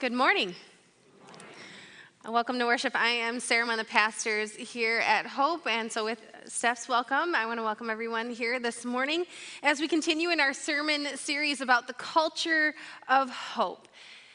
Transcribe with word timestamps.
Good 0.00 0.12
morning. 0.12 0.54
Uh, 2.24 2.30
welcome 2.30 2.56
to 2.60 2.66
worship. 2.66 2.94
I 2.94 3.08
am 3.08 3.40
Sarah, 3.40 3.66
one 3.66 3.80
of 3.80 3.84
the 3.84 3.90
pastors 3.90 4.54
here 4.54 5.00
at 5.00 5.26
Hope. 5.26 5.66
And 5.66 5.90
so, 5.90 6.04
with 6.04 6.20
Steph's 6.46 6.88
welcome, 6.88 7.34
I 7.34 7.46
want 7.46 7.58
to 7.58 7.64
welcome 7.64 7.90
everyone 7.90 8.30
here 8.30 8.60
this 8.60 8.84
morning 8.84 9.24
as 9.64 9.80
we 9.80 9.88
continue 9.88 10.30
in 10.30 10.38
our 10.38 10.52
sermon 10.52 11.16
series 11.16 11.60
about 11.60 11.88
the 11.88 11.94
culture 11.94 12.76
of 13.08 13.28
hope. 13.28 13.88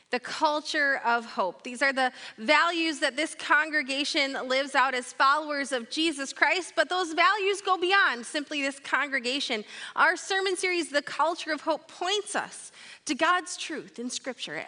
The 0.10 0.20
culture 0.20 1.00
of 1.06 1.26
hope. 1.26 1.64
These 1.64 1.82
are 1.82 1.94
the 1.94 2.12
values 2.38 3.00
that 3.00 3.16
this 3.16 3.34
congregation 3.34 4.34
lives 4.50 4.76
out 4.76 4.94
as 4.94 5.14
followers 5.14 5.72
of 5.72 5.90
Jesus 5.90 6.34
Christ, 6.34 6.74
but 6.76 6.90
those 6.90 7.14
values 7.14 7.62
go 7.62 7.78
beyond 7.78 8.26
simply 8.26 8.62
this 8.62 8.80
congregation. 8.80 9.64
Our 9.96 10.18
sermon 10.18 10.58
series, 10.58 10.90
The 10.90 11.02
Culture 11.02 11.54
of 11.54 11.62
Hope, 11.62 11.88
points 11.88 12.36
us 12.36 12.74
to 13.06 13.16
God's 13.16 13.56
truth 13.56 13.98
in 13.98 14.10
Scripture 14.10 14.66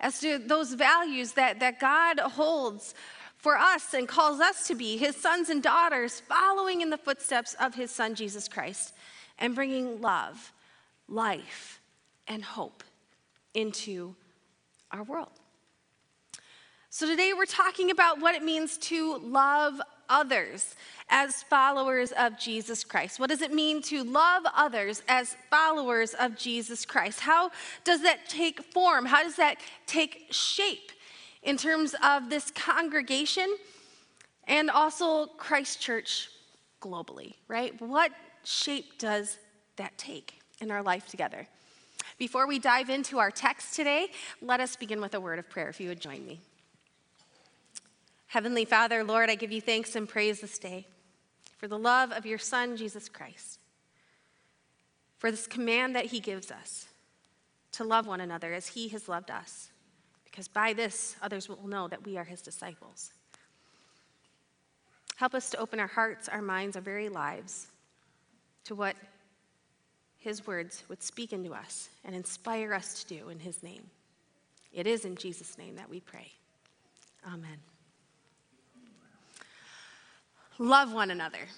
as 0.00 0.18
to 0.20 0.38
those 0.38 0.72
values 0.72 1.32
that, 1.32 1.60
that 1.60 1.78
God 1.78 2.18
holds 2.18 2.94
for 3.36 3.56
us 3.56 3.94
and 3.94 4.08
calls 4.08 4.40
us 4.40 4.66
to 4.68 4.74
be 4.74 4.96
his 4.96 5.16
sons 5.16 5.48
and 5.48 5.62
daughters, 5.62 6.20
following 6.20 6.80
in 6.80 6.90
the 6.90 6.98
footsteps 6.98 7.54
of 7.60 7.74
his 7.74 7.90
son, 7.90 8.14
Jesus 8.14 8.48
Christ, 8.48 8.94
and 9.38 9.54
bringing 9.54 10.00
love, 10.00 10.52
life, 11.08 11.80
and 12.28 12.44
hope 12.44 12.84
into 13.54 14.14
our 14.90 15.02
world. 15.02 15.30
So, 16.90 17.06
today 17.06 17.32
we're 17.34 17.46
talking 17.46 17.90
about 17.90 18.20
what 18.20 18.34
it 18.34 18.42
means 18.42 18.76
to 18.78 19.18
love 19.18 19.80
others 20.10 20.74
as 21.08 21.42
followers 21.44 22.12
of 22.12 22.38
Jesus 22.38 22.84
Christ? 22.84 23.18
What 23.18 23.30
does 23.30 23.40
it 23.40 23.54
mean 23.54 23.80
to 23.82 24.04
love 24.04 24.42
others 24.54 25.02
as 25.08 25.36
followers 25.48 26.14
of 26.14 26.36
Jesus 26.36 26.84
Christ? 26.84 27.20
How 27.20 27.50
does 27.84 28.02
that 28.02 28.28
take 28.28 28.62
form? 28.72 29.06
How 29.06 29.22
does 29.22 29.36
that 29.36 29.56
take 29.86 30.26
shape 30.30 30.92
in 31.42 31.56
terms 31.56 31.94
of 32.04 32.28
this 32.28 32.50
congregation 32.50 33.56
and 34.44 34.68
also 34.70 35.26
Christ 35.26 35.80
Church 35.80 36.28
globally, 36.82 37.34
right? 37.48 37.80
What 37.80 38.12
shape 38.44 38.98
does 38.98 39.38
that 39.76 39.96
take 39.96 40.40
in 40.60 40.70
our 40.70 40.82
life 40.82 41.06
together? 41.06 41.46
Before 42.18 42.46
we 42.46 42.58
dive 42.58 42.90
into 42.90 43.18
our 43.18 43.30
text 43.30 43.74
today, 43.74 44.08
let 44.42 44.60
us 44.60 44.76
begin 44.76 45.00
with 45.00 45.14
a 45.14 45.20
word 45.20 45.38
of 45.38 45.48
prayer, 45.48 45.68
if 45.68 45.80
you 45.80 45.88
would 45.88 46.00
join 46.00 46.26
me. 46.26 46.40
Heavenly 48.30 48.64
Father, 48.64 49.02
Lord, 49.02 49.28
I 49.28 49.34
give 49.34 49.50
you 49.50 49.60
thanks 49.60 49.96
and 49.96 50.08
praise 50.08 50.40
this 50.40 50.56
day 50.56 50.86
for 51.58 51.66
the 51.66 51.76
love 51.76 52.12
of 52.12 52.24
your 52.24 52.38
Son, 52.38 52.76
Jesus 52.76 53.08
Christ, 53.08 53.58
for 55.18 55.32
this 55.32 55.48
command 55.48 55.96
that 55.96 56.06
he 56.06 56.20
gives 56.20 56.52
us 56.52 56.86
to 57.72 57.82
love 57.82 58.06
one 58.06 58.20
another 58.20 58.54
as 58.54 58.68
he 58.68 58.86
has 58.90 59.08
loved 59.08 59.32
us, 59.32 59.70
because 60.24 60.46
by 60.46 60.72
this 60.72 61.16
others 61.20 61.48
will 61.48 61.66
know 61.66 61.88
that 61.88 62.06
we 62.06 62.16
are 62.16 62.22
his 62.22 62.40
disciples. 62.40 63.10
Help 65.16 65.34
us 65.34 65.50
to 65.50 65.58
open 65.58 65.80
our 65.80 65.88
hearts, 65.88 66.28
our 66.28 66.40
minds, 66.40 66.76
our 66.76 66.82
very 66.82 67.08
lives 67.08 67.66
to 68.62 68.76
what 68.76 68.94
his 70.18 70.46
words 70.46 70.84
would 70.88 71.02
speak 71.02 71.32
into 71.32 71.52
us 71.52 71.88
and 72.04 72.14
inspire 72.14 72.74
us 72.74 73.02
to 73.02 73.18
do 73.18 73.28
in 73.28 73.40
his 73.40 73.60
name. 73.64 73.90
It 74.72 74.86
is 74.86 75.04
in 75.04 75.16
Jesus' 75.16 75.58
name 75.58 75.74
that 75.74 75.90
we 75.90 75.98
pray. 75.98 76.30
Amen. 77.26 77.58
Love 80.60 80.92
one 80.92 81.10
another. 81.10 81.48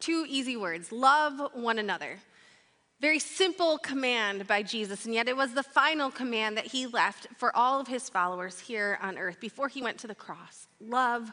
Two 0.00 0.26
easy 0.28 0.56
words 0.56 0.90
love 0.90 1.40
one 1.54 1.78
another. 1.78 2.18
Very 3.00 3.20
simple 3.20 3.78
command 3.78 4.48
by 4.48 4.64
Jesus, 4.64 5.04
and 5.04 5.14
yet 5.14 5.28
it 5.28 5.36
was 5.36 5.54
the 5.54 5.62
final 5.62 6.10
command 6.10 6.56
that 6.56 6.66
he 6.66 6.88
left 6.88 7.28
for 7.36 7.54
all 7.56 7.78
of 7.78 7.86
his 7.86 8.08
followers 8.08 8.58
here 8.58 8.98
on 9.00 9.18
earth 9.18 9.38
before 9.38 9.68
he 9.68 9.82
went 9.82 9.98
to 9.98 10.08
the 10.08 10.16
cross. 10.16 10.66
Love 10.80 11.30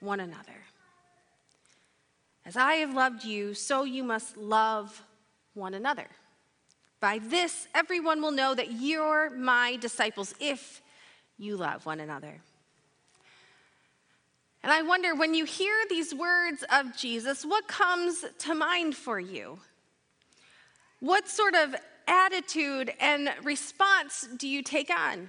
one 0.00 0.18
another. 0.18 0.64
As 2.44 2.56
I 2.56 2.74
have 2.74 2.94
loved 2.94 3.24
you, 3.24 3.54
so 3.54 3.84
you 3.84 4.02
must 4.02 4.36
love 4.36 5.04
one 5.54 5.74
another. 5.74 6.08
By 6.98 7.20
this, 7.20 7.68
everyone 7.76 8.20
will 8.20 8.32
know 8.32 8.56
that 8.56 8.72
you're 8.72 9.30
my 9.30 9.76
disciples 9.76 10.34
if 10.40 10.82
you 11.38 11.56
love 11.56 11.86
one 11.86 12.00
another. 12.00 12.40
And 14.62 14.72
I 14.72 14.82
wonder 14.82 15.14
when 15.14 15.34
you 15.34 15.44
hear 15.44 15.74
these 15.88 16.14
words 16.14 16.64
of 16.72 16.96
Jesus, 16.96 17.44
what 17.44 17.68
comes 17.68 18.24
to 18.40 18.54
mind 18.54 18.96
for 18.96 19.20
you? 19.20 19.60
What 21.00 21.28
sort 21.28 21.54
of 21.54 21.76
attitude 22.08 22.92
and 22.98 23.30
response 23.44 24.28
do 24.36 24.48
you 24.48 24.62
take 24.62 24.90
on? 24.90 25.28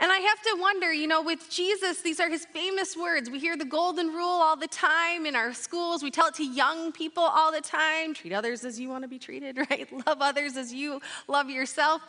And 0.00 0.10
I 0.10 0.18
have 0.18 0.42
to 0.42 0.56
wonder, 0.60 0.92
you 0.92 1.06
know, 1.06 1.22
with 1.22 1.48
Jesus, 1.48 2.00
these 2.02 2.18
are 2.18 2.28
his 2.28 2.44
famous 2.46 2.96
words. 2.96 3.30
We 3.30 3.38
hear 3.38 3.56
the 3.56 3.64
golden 3.64 4.08
rule 4.08 4.26
all 4.26 4.56
the 4.56 4.66
time 4.66 5.24
in 5.24 5.36
our 5.36 5.54
schools. 5.54 6.02
We 6.02 6.10
tell 6.10 6.26
it 6.26 6.34
to 6.34 6.44
young 6.44 6.90
people 6.90 7.22
all 7.22 7.52
the 7.52 7.60
time 7.60 8.12
treat 8.12 8.32
others 8.32 8.64
as 8.64 8.78
you 8.80 8.88
want 8.88 9.02
to 9.04 9.08
be 9.08 9.20
treated, 9.20 9.56
right? 9.70 9.90
Love 10.06 10.18
others 10.20 10.56
as 10.56 10.74
you 10.74 11.00
love 11.28 11.48
yourself. 11.48 12.02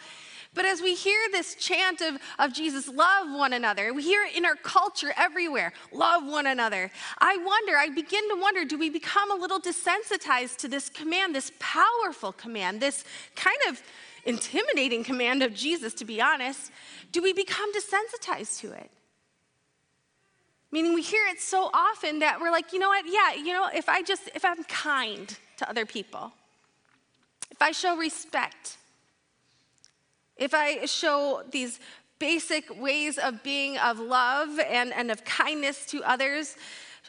But 0.55 0.65
as 0.65 0.81
we 0.81 0.95
hear 0.95 1.19
this 1.31 1.53
chant 1.55 2.01
of, 2.01 2.17
of 2.39 2.53
Jesus, 2.53 2.87
love 2.87 3.27
one 3.27 3.51
another, 3.51 3.93
we 3.93 4.01
hear 4.01 4.23
it 4.23 4.35
in 4.35 4.45
our 4.45 4.55
culture 4.55 5.13
everywhere 5.17 5.73
love 5.91 6.25
one 6.25 6.47
another. 6.47 6.89
I 7.19 7.37
wonder, 7.37 7.77
I 7.77 7.89
begin 7.89 8.27
to 8.29 8.41
wonder 8.41 8.63
do 8.63 8.77
we 8.77 8.89
become 8.89 9.31
a 9.31 9.35
little 9.35 9.59
desensitized 9.59 10.57
to 10.57 10.67
this 10.69 10.89
command, 10.89 11.35
this 11.35 11.51
powerful 11.59 12.31
command, 12.31 12.81
this 12.81 13.03
kind 13.35 13.57
of 13.67 13.83
intimidating 14.25 15.03
command 15.03 15.43
of 15.43 15.53
Jesus, 15.53 15.93
to 15.95 16.05
be 16.05 16.21
honest? 16.21 16.71
Do 17.11 17.21
we 17.21 17.33
become 17.33 17.71
desensitized 17.73 18.61
to 18.61 18.71
it? 18.71 18.89
Meaning 20.71 20.93
we 20.93 21.01
hear 21.01 21.25
it 21.27 21.39
so 21.39 21.69
often 21.73 22.19
that 22.19 22.39
we're 22.39 22.51
like, 22.51 22.73
you 22.73 22.79
know 22.79 22.89
what? 22.89 23.05
Yeah, 23.05 23.33
you 23.33 23.53
know, 23.53 23.69
if 23.73 23.87
I 23.89 24.01
just, 24.01 24.29
if 24.33 24.43
I'm 24.45 24.63
kind 24.65 25.37
to 25.57 25.69
other 25.69 25.85
people, 25.85 26.31
if 27.51 27.61
I 27.61 27.71
show 27.71 27.95
respect, 27.97 28.77
if 30.37 30.53
I 30.53 30.85
show 30.85 31.43
these 31.51 31.79
basic 32.19 32.79
ways 32.79 33.17
of 33.17 33.43
being 33.43 33.77
of 33.77 33.99
love 33.99 34.59
and, 34.59 34.93
and 34.93 35.11
of 35.11 35.23
kindness 35.25 35.85
to 35.87 36.03
others, 36.03 36.55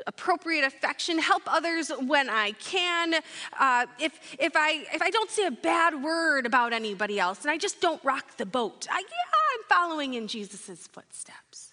appropriate 0.06 0.64
affection, 0.64 1.18
help 1.18 1.42
others 1.46 1.90
when 2.06 2.28
I 2.28 2.52
can. 2.52 3.14
Uh, 3.58 3.86
if, 3.98 4.36
if, 4.38 4.52
I, 4.54 4.84
if 4.92 5.00
I 5.00 5.10
don't 5.10 5.30
say 5.30 5.46
a 5.46 5.50
bad 5.50 6.02
word 6.02 6.46
about 6.46 6.72
anybody 6.72 7.18
else 7.18 7.42
and 7.42 7.50
I 7.50 7.56
just 7.56 7.80
don't 7.80 8.02
rock 8.04 8.36
the 8.36 8.46
boat, 8.46 8.86
I, 8.90 8.98
yeah, 8.98 9.54
I'm 9.54 9.64
following 9.68 10.14
in 10.14 10.28
Jesus' 10.28 10.86
footsteps. 10.86 11.72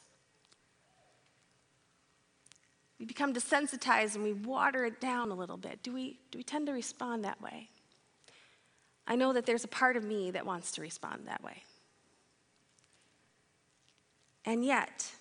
We 2.99 3.05
become 3.05 3.33
desensitized 3.33 4.15
and 4.15 4.23
we 4.23 4.33
water 4.33 4.85
it 4.85 5.01
down 5.01 5.31
a 5.31 5.35
little 5.35 5.57
bit. 5.57 5.83
Do 5.83 5.91
we, 5.91 6.19
do 6.31 6.37
we 6.37 6.43
tend 6.43 6.67
to 6.67 6.73
respond 6.73 7.25
that 7.25 7.41
way? 7.41 7.69
I 9.07 9.15
know 9.15 9.33
that 9.33 9.45
there's 9.45 9.63
a 9.63 9.69
part 9.69 9.97
of 9.97 10.03
me 10.03 10.31
that 10.31 10.45
wants 10.45 10.71
to 10.73 10.81
respond 10.81 11.27
that 11.27 11.43
way. 11.43 11.63
And 14.45 14.63
yet, 14.63 15.11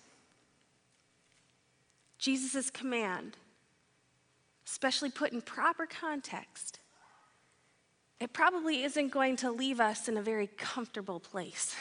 Jesus' 2.17 2.69
command, 2.69 3.37
especially 4.65 5.09
put 5.09 5.31
in 5.31 5.41
proper 5.41 5.85
context, 5.85 6.79
it 8.19 8.31
probably 8.31 8.83
isn't 8.83 9.09
going 9.09 9.35
to 9.37 9.51
leave 9.51 9.79
us 9.79 10.07
in 10.07 10.17
a 10.17 10.21
very 10.21 10.47
comfortable 10.47 11.19
place. 11.19 11.75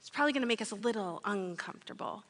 It's 0.00 0.10
probably 0.10 0.32
going 0.32 0.42
to 0.42 0.48
make 0.48 0.62
us 0.62 0.72
a 0.72 0.76
little 0.76 1.20
uncomfortable. 1.24 2.24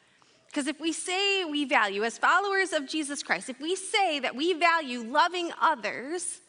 Because 0.46 0.66
if 0.66 0.80
we 0.80 0.92
say 0.92 1.44
we 1.44 1.64
value, 1.64 2.02
as 2.04 2.19
followers 2.19 2.72
of 2.72 2.88
Jesus 2.88 3.22
Christ, 3.22 3.48
if 3.48 3.60
we 3.60 3.76
say 3.76 4.19
that 4.19 4.34
we 4.34 4.52
value 4.52 5.02
loving 5.02 5.52
others, 5.60 6.40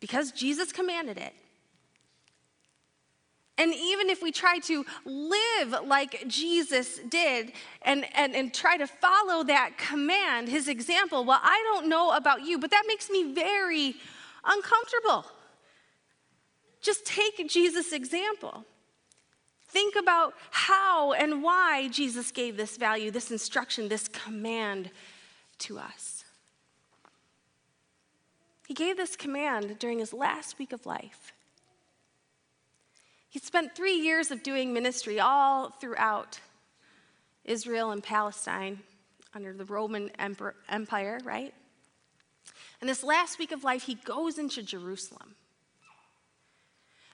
because 0.00 0.32
Jesus 0.32 0.72
commanded 0.72 1.18
it. 1.18 1.32
And 3.56 3.72
even 3.72 4.10
if 4.10 4.20
we 4.20 4.32
try 4.32 4.58
to 4.60 4.84
live 5.04 5.86
like 5.86 6.24
Jesus 6.26 6.98
did 7.08 7.52
and, 7.82 8.04
and, 8.14 8.34
and 8.34 8.52
try 8.52 8.76
to 8.76 8.86
follow 8.86 9.44
that 9.44 9.78
command, 9.78 10.48
his 10.48 10.66
example, 10.66 11.24
well, 11.24 11.40
I 11.40 11.62
don't 11.72 11.88
know 11.88 12.16
about 12.16 12.42
you, 12.44 12.58
but 12.58 12.72
that 12.72 12.84
makes 12.88 13.08
me 13.10 13.32
very 13.32 13.94
uncomfortable. 14.44 15.24
Just 16.80 17.06
take 17.06 17.48
Jesus' 17.48 17.92
example. 17.92 18.64
Think 19.68 19.96
about 19.96 20.34
how 20.50 21.12
and 21.12 21.42
why 21.42 21.88
Jesus 21.88 22.30
gave 22.30 22.56
this 22.56 22.76
value, 22.76 23.10
this 23.10 23.32
instruction, 23.32 23.88
this 23.88 24.06
command 24.06 24.90
to 25.58 25.78
us. 25.78 26.13
He 28.66 28.74
gave 28.74 28.96
this 28.96 29.16
command 29.16 29.78
during 29.78 29.98
his 29.98 30.12
last 30.12 30.58
week 30.58 30.72
of 30.72 30.86
life. 30.86 31.32
He 33.28 33.38
spent 33.38 33.74
three 33.74 33.96
years 33.96 34.30
of 34.30 34.42
doing 34.42 34.72
ministry 34.72 35.20
all 35.20 35.70
throughout 35.70 36.40
Israel 37.44 37.90
and 37.90 38.02
Palestine 38.02 38.80
under 39.34 39.52
the 39.52 39.64
Roman 39.64 40.10
Empire, 40.68 41.18
right? 41.24 41.52
And 42.80 42.88
this 42.88 43.02
last 43.02 43.38
week 43.38 43.52
of 43.52 43.64
life, 43.64 43.82
he 43.82 43.94
goes 43.94 44.38
into 44.38 44.62
Jerusalem. 44.62 45.34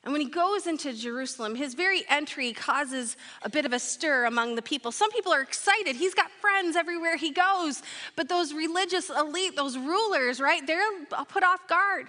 And 0.02 0.12
when 0.12 0.23
he 0.23 0.31
goes 0.31 0.67
into 0.67 0.94
Jerusalem, 0.94 1.55
his 1.55 1.75
very 1.75 2.05
entry 2.08 2.55
causes 2.55 3.19
a 3.43 3.50
bit 3.50 3.67
of 3.67 3.75
a 3.75 3.79
stir 3.79 4.25
among 4.25 4.55
the 4.55 4.62
people. 4.62 4.93
Some 4.93 5.11
people 5.11 5.32
are 5.32 5.43
excited. 5.43 5.94
He's 5.94 6.14
got 6.14 6.31
friends 6.31 6.75
everywhere 6.75 7.17
he 7.17 7.32
goes. 7.32 7.82
But 8.17 8.29
those 8.29 8.55
religious 8.55 9.11
elite, 9.11 9.56
those 9.56 9.76
rulers, 9.76 10.41
right, 10.41 10.67
they're 10.67 11.05
put 11.29 11.44
off 11.44 11.69
guard. 11.69 12.06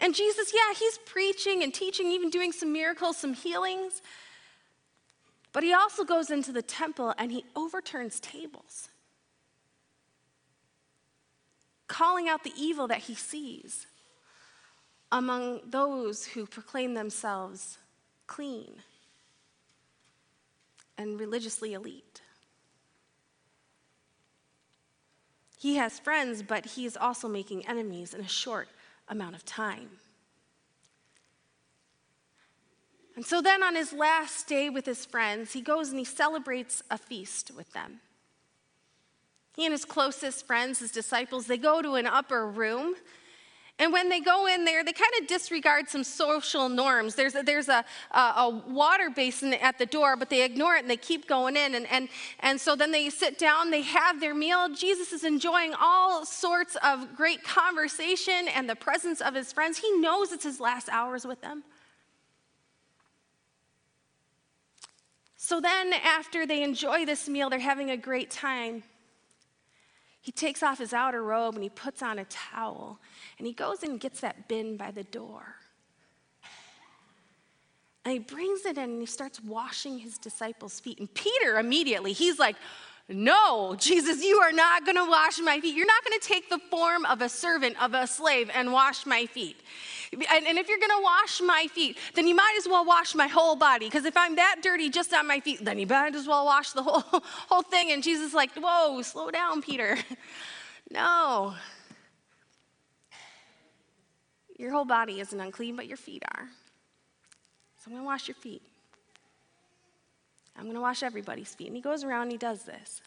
And 0.00 0.14
Jesus, 0.14 0.52
yeah, 0.52 0.74
he's 0.76 0.98
preaching 1.06 1.62
and 1.62 1.72
teaching, 1.72 2.10
even 2.10 2.28
doing 2.28 2.50
some 2.50 2.72
miracles, 2.72 3.16
some 3.16 3.32
healings. 3.32 4.02
But 5.52 5.62
he 5.62 5.72
also 5.72 6.04
goes 6.04 6.30
into 6.30 6.50
the 6.50 6.60
temple 6.60 7.14
and 7.16 7.30
he 7.30 7.44
overturns 7.54 8.18
tables, 8.18 8.88
calling 11.86 12.28
out 12.28 12.42
the 12.42 12.52
evil 12.58 12.88
that 12.88 12.98
he 12.98 13.14
sees 13.14 13.86
among 15.12 15.60
those 15.70 16.26
who 16.26 16.46
proclaim 16.46 16.94
themselves 16.94 17.78
clean 18.26 18.74
and 20.98 21.20
religiously 21.20 21.74
elite. 21.74 22.20
He 25.58 25.76
has 25.76 25.98
friends, 25.98 26.42
but 26.42 26.64
he 26.66 26.86
is 26.86 26.96
also 26.96 27.28
making 27.28 27.66
enemies 27.66 28.14
in 28.14 28.20
a 28.20 28.28
short 28.28 28.68
amount 29.08 29.34
of 29.34 29.44
time. 29.44 29.88
And 33.14 33.24
so 33.24 33.40
then, 33.40 33.62
on 33.62 33.74
his 33.74 33.94
last 33.94 34.46
day 34.46 34.68
with 34.68 34.84
his 34.84 35.06
friends, 35.06 35.54
he 35.54 35.62
goes 35.62 35.88
and 35.88 35.98
he 35.98 36.04
celebrates 36.04 36.82
a 36.90 36.98
feast 36.98 37.50
with 37.56 37.72
them. 37.72 38.00
He 39.54 39.64
and 39.64 39.72
his 39.72 39.86
closest 39.86 40.46
friends, 40.46 40.80
his 40.80 40.92
disciples, 40.92 41.46
they 41.46 41.56
go 41.56 41.80
to 41.80 41.94
an 41.94 42.06
upper 42.06 42.46
room 42.46 42.94
and 43.78 43.92
when 43.92 44.08
they 44.08 44.20
go 44.20 44.46
in 44.46 44.64
there, 44.64 44.82
they 44.82 44.92
kind 44.92 45.12
of 45.20 45.26
disregard 45.26 45.90
some 45.90 46.02
social 46.02 46.70
norms. 46.70 47.14
There's 47.14 47.34
a, 47.34 47.42
there's 47.42 47.68
a, 47.68 47.84
a, 48.10 48.18
a, 48.18 48.62
water 48.68 49.10
basin 49.10 49.52
at 49.52 49.78
the 49.78 49.84
door, 49.84 50.16
but 50.16 50.30
they 50.30 50.44
ignore 50.44 50.76
it 50.76 50.80
and 50.80 50.90
they 50.90 50.96
keep 50.96 51.28
going 51.28 51.56
in. 51.56 51.74
And, 51.74 51.86
and, 51.90 52.08
and 52.40 52.58
so 52.58 52.74
then 52.74 52.90
they 52.90 53.10
sit 53.10 53.38
down, 53.38 53.70
they 53.70 53.82
have 53.82 54.18
their 54.18 54.34
meal. 54.34 54.70
Jesus 54.74 55.12
is 55.12 55.24
enjoying 55.24 55.74
all 55.78 56.24
sorts 56.24 56.76
of 56.82 57.14
great 57.16 57.44
conversation 57.44 58.48
and 58.54 58.68
the 58.68 58.76
presence 58.76 59.20
of 59.20 59.34
his 59.34 59.52
friends. 59.52 59.76
He 59.76 59.92
knows 59.98 60.32
it's 60.32 60.44
his 60.44 60.58
last 60.58 60.88
hours 60.88 61.26
with 61.26 61.42
them. 61.42 61.62
So 65.36 65.60
then, 65.60 65.92
after 65.92 66.46
they 66.46 66.62
enjoy 66.62 67.04
this 67.04 67.28
meal, 67.28 67.50
they're 67.50 67.60
having 67.60 67.90
a 67.90 67.96
great 67.96 68.30
time. 68.30 68.82
He 70.26 70.32
takes 70.32 70.60
off 70.60 70.78
his 70.78 70.92
outer 70.92 71.22
robe 71.22 71.54
and 71.54 71.62
he 71.62 71.70
puts 71.70 72.02
on 72.02 72.18
a 72.18 72.24
towel 72.24 72.98
and 73.38 73.46
he 73.46 73.52
goes 73.52 73.84
and 73.84 74.00
gets 74.00 74.18
that 74.22 74.48
bin 74.48 74.76
by 74.76 74.90
the 74.90 75.04
door. 75.04 75.54
And 78.04 78.12
he 78.12 78.18
brings 78.18 78.66
it 78.66 78.76
in 78.76 78.90
and 78.90 79.00
he 79.00 79.06
starts 79.06 79.40
washing 79.40 80.00
his 80.00 80.18
disciples' 80.18 80.80
feet. 80.80 80.98
And 80.98 81.14
Peter 81.14 81.60
immediately, 81.60 82.12
he's 82.12 82.40
like, 82.40 82.56
no, 83.08 83.76
Jesus, 83.78 84.24
you 84.24 84.38
are 84.38 84.50
not 84.50 84.84
going 84.84 84.96
to 84.96 85.08
wash 85.08 85.38
my 85.38 85.60
feet. 85.60 85.76
You're 85.76 85.86
not 85.86 86.04
going 86.04 86.18
to 86.18 86.26
take 86.26 86.50
the 86.50 86.58
form 86.58 87.04
of 87.06 87.22
a 87.22 87.28
servant, 87.28 87.80
of 87.80 87.94
a 87.94 88.04
slave, 88.04 88.50
and 88.52 88.72
wash 88.72 89.06
my 89.06 89.26
feet. 89.26 89.56
And, 90.12 90.46
and 90.46 90.58
if 90.58 90.68
you're 90.68 90.78
going 90.78 90.90
to 90.90 91.02
wash 91.02 91.40
my 91.40 91.68
feet, 91.72 91.98
then 92.14 92.26
you 92.26 92.34
might 92.34 92.56
as 92.58 92.66
well 92.66 92.84
wash 92.84 93.14
my 93.14 93.28
whole 93.28 93.54
body. 93.54 93.86
Because 93.86 94.06
if 94.06 94.16
I'm 94.16 94.34
that 94.36 94.56
dirty 94.60 94.90
just 94.90 95.14
on 95.14 95.28
my 95.28 95.38
feet, 95.38 95.64
then 95.64 95.78
you 95.78 95.86
might 95.86 96.16
as 96.16 96.26
well 96.26 96.44
wash 96.44 96.72
the 96.72 96.82
whole, 96.82 97.00
whole 97.48 97.62
thing. 97.62 97.92
And 97.92 98.02
Jesus 98.02 98.28
is 98.28 98.34
like, 98.34 98.50
whoa, 98.56 99.00
slow 99.02 99.30
down, 99.30 99.62
Peter. 99.62 99.96
no. 100.90 101.54
Your 104.58 104.72
whole 104.72 104.84
body 104.84 105.20
isn't 105.20 105.40
unclean, 105.40 105.76
but 105.76 105.86
your 105.86 105.96
feet 105.96 106.24
are. 106.34 106.48
So 107.78 107.84
I'm 107.86 107.92
going 107.92 108.02
to 108.02 108.06
wash 108.06 108.26
your 108.26 108.34
feet. 108.34 108.62
I'm 110.56 110.64
going 110.64 110.74
to 110.74 110.80
wash 110.80 111.02
everybody's 111.02 111.54
feet. 111.54 111.68
And 111.68 111.76
he 111.76 111.82
goes 111.82 112.04
around 112.04 112.22
and 112.22 112.32
he 112.32 112.38
does 112.38 112.64
this. 112.64 113.00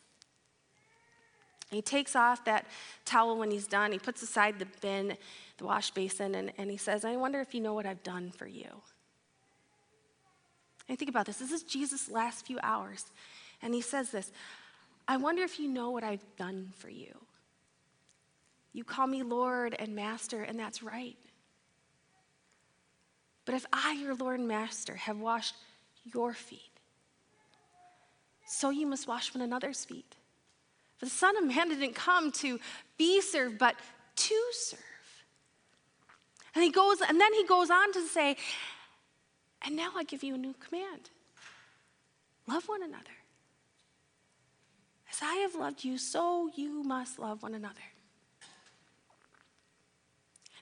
He 1.71 1.81
takes 1.81 2.15
off 2.15 2.45
that 2.45 2.65
towel 3.05 3.37
when 3.37 3.51
he's 3.51 3.67
done. 3.67 3.91
He 3.91 3.99
puts 3.99 4.23
aside 4.23 4.57
the 4.57 4.67
bin, 4.81 5.15
the 5.57 5.65
wash 5.65 5.91
basin, 5.91 6.33
and, 6.33 6.51
and 6.57 6.71
he 6.71 6.77
says, 6.77 7.05
I 7.05 7.15
wonder 7.15 7.39
if 7.41 7.53
you 7.53 7.61
know 7.61 7.73
what 7.73 7.85
I've 7.85 8.01
done 8.01 8.31
for 8.31 8.47
you. 8.47 8.81
And 10.87 10.97
think 10.97 11.09
about 11.09 11.27
this. 11.27 11.37
This 11.37 11.51
is 11.51 11.61
Jesus' 11.61 12.09
last 12.09 12.47
few 12.47 12.59
hours. 12.63 13.05
And 13.61 13.73
he 13.73 13.81
says 13.81 14.09
this 14.09 14.31
I 15.07 15.17
wonder 15.17 15.43
if 15.43 15.59
you 15.59 15.67
know 15.67 15.91
what 15.91 16.03
I've 16.03 16.25
done 16.37 16.71
for 16.77 16.89
you. 16.89 17.15
You 18.73 18.83
call 18.83 19.07
me 19.07 19.23
Lord 19.23 19.75
and 19.77 19.95
Master, 19.95 20.43
and 20.43 20.59
that's 20.59 20.83
right. 20.83 21.17
But 23.45 23.55
if 23.55 23.65
I, 23.73 23.93
your 23.93 24.13
Lord 24.15 24.39
and 24.39 24.47
Master, 24.47 24.95
have 24.95 25.19
washed 25.19 25.55
your 26.03 26.33
feet, 26.33 26.68
so 28.49 28.71
you 28.71 28.87
must 28.87 29.07
wash 29.07 29.33
one 29.33 29.41
another's 29.41 29.85
feet. 29.85 30.15
For 30.97 31.05
the 31.05 31.11
Son 31.11 31.37
of 31.37 31.45
Man 31.45 31.69
didn't 31.69 31.93
come 31.93 32.31
to 32.33 32.59
be 32.97 33.21
served, 33.21 33.57
but 33.57 33.75
to 34.15 34.35
serve. 34.51 34.79
And 36.55 36.63
he 36.63 36.71
goes, 36.71 36.97
and 37.07 37.21
then 37.21 37.33
he 37.33 37.45
goes 37.45 37.69
on 37.69 37.93
to 37.93 38.05
say, 38.07 38.35
and 39.61 39.75
now 39.75 39.91
I 39.95 40.03
give 40.03 40.23
you 40.23 40.35
a 40.35 40.37
new 40.37 40.55
command. 40.59 41.09
Love 42.47 42.67
one 42.67 42.81
another. 42.83 43.03
As 45.11 45.19
I 45.21 45.35
have 45.35 45.55
loved 45.55 45.83
you, 45.83 45.97
so 45.97 46.49
you 46.55 46.83
must 46.83 47.19
love 47.19 47.43
one 47.43 47.53
another. 47.53 47.79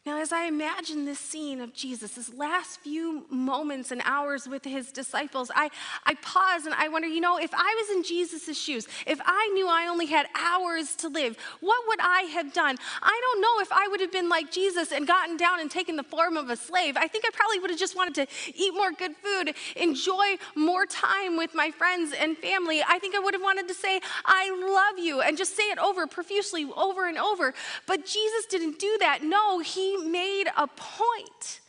Now, 0.08 0.22
as 0.22 0.32
I 0.32 0.46
imagine 0.46 1.04
this 1.04 1.20
scene 1.20 1.60
of 1.60 1.74
Jesus, 1.74 2.16
his 2.16 2.34
last 2.34 2.80
few 2.80 3.26
moments 3.30 3.92
and 3.92 4.02
hours 4.06 4.48
with 4.48 4.64
his 4.64 4.90
disciples, 4.94 5.52
I, 5.54 5.70
I 6.06 6.14
pause 6.22 6.66
and 6.66 6.74
I 6.74 6.88
wonder, 6.88 7.10
you 7.10 7.20
know, 7.20 7.38
if 7.38 7.54
I 7.54 7.76
was 7.78 7.98
in 7.98 8.04
Jesus' 8.04 8.58
shoes, 8.58 8.88
if 9.06 9.20
I 9.26 9.50
knew 9.54 9.68
I 9.68 9.88
only 9.90 10.06
had 10.06 10.28
hours 10.34 10.96
to 10.96 11.10
live, 11.10 11.38
what 11.60 11.84
would 11.90 12.00
I 12.02 12.22
have 12.22 12.54
done? 12.54 12.78
I 13.02 13.22
don't 13.22 13.42
know 13.42 13.60
if 13.60 13.70
I 13.70 13.90
would 13.90 14.00
have 14.00 14.14
been 14.14 14.30
like 14.30 14.50
Jesus 14.50 14.94
and 14.94 15.06
gotten 15.06 15.36
down 15.36 15.60
and 15.60 15.70
taken 15.70 15.98
the 15.98 16.04
form 16.04 16.38
of 16.38 16.50
a 16.50 16.56
slave. 16.56 16.96
I 16.96 17.10
think 17.10 17.26
I 17.28 17.30
probably 17.34 17.60
would 17.60 17.72
have 17.72 17.80
just 17.80 17.98
wanted 17.98 18.16
to 18.16 18.28
eat 18.56 18.74
more 18.74 18.94
good 18.94 19.12
food, 19.18 19.56
enjoy 19.76 20.38
more 20.56 20.86
time 20.86 21.36
with 21.36 21.54
my 21.54 21.70
friends 21.70 22.14
and 22.18 22.38
family. 22.38 22.82
I 22.82 22.98
think 23.00 23.14
I 23.14 23.20
would 23.20 23.34
have 23.34 23.44
wanted 23.44 23.68
to 23.68 23.74
say, 23.74 24.00
I 24.24 24.52
love 24.56 25.04
you, 25.04 25.20
and 25.20 25.38
just 25.38 25.58
say 25.58 25.64
it 25.64 25.80
over 25.80 26.08
profusely, 26.08 26.66
over 26.78 27.10
and 27.10 27.18
over. 27.18 27.54
But 27.86 28.06
Jesus 28.06 28.46
didn't 28.50 28.80
do 28.80 28.96
that. 29.02 29.22
No, 29.22 29.60
he 29.60 29.97
made 30.06 30.46
a 30.56 30.68
point 30.68 31.62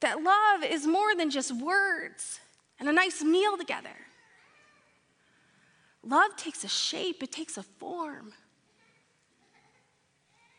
that 0.00 0.22
love 0.22 0.62
is 0.62 0.86
more 0.86 1.14
than 1.14 1.30
just 1.30 1.54
words 1.56 2.40
and 2.78 2.88
a 2.88 2.92
nice 2.92 3.22
meal 3.22 3.56
together. 3.56 3.96
Love 6.02 6.36
takes 6.36 6.64
a 6.64 6.68
shape, 6.68 7.22
it 7.22 7.32
takes 7.32 7.56
a 7.56 7.62
form. 7.62 8.32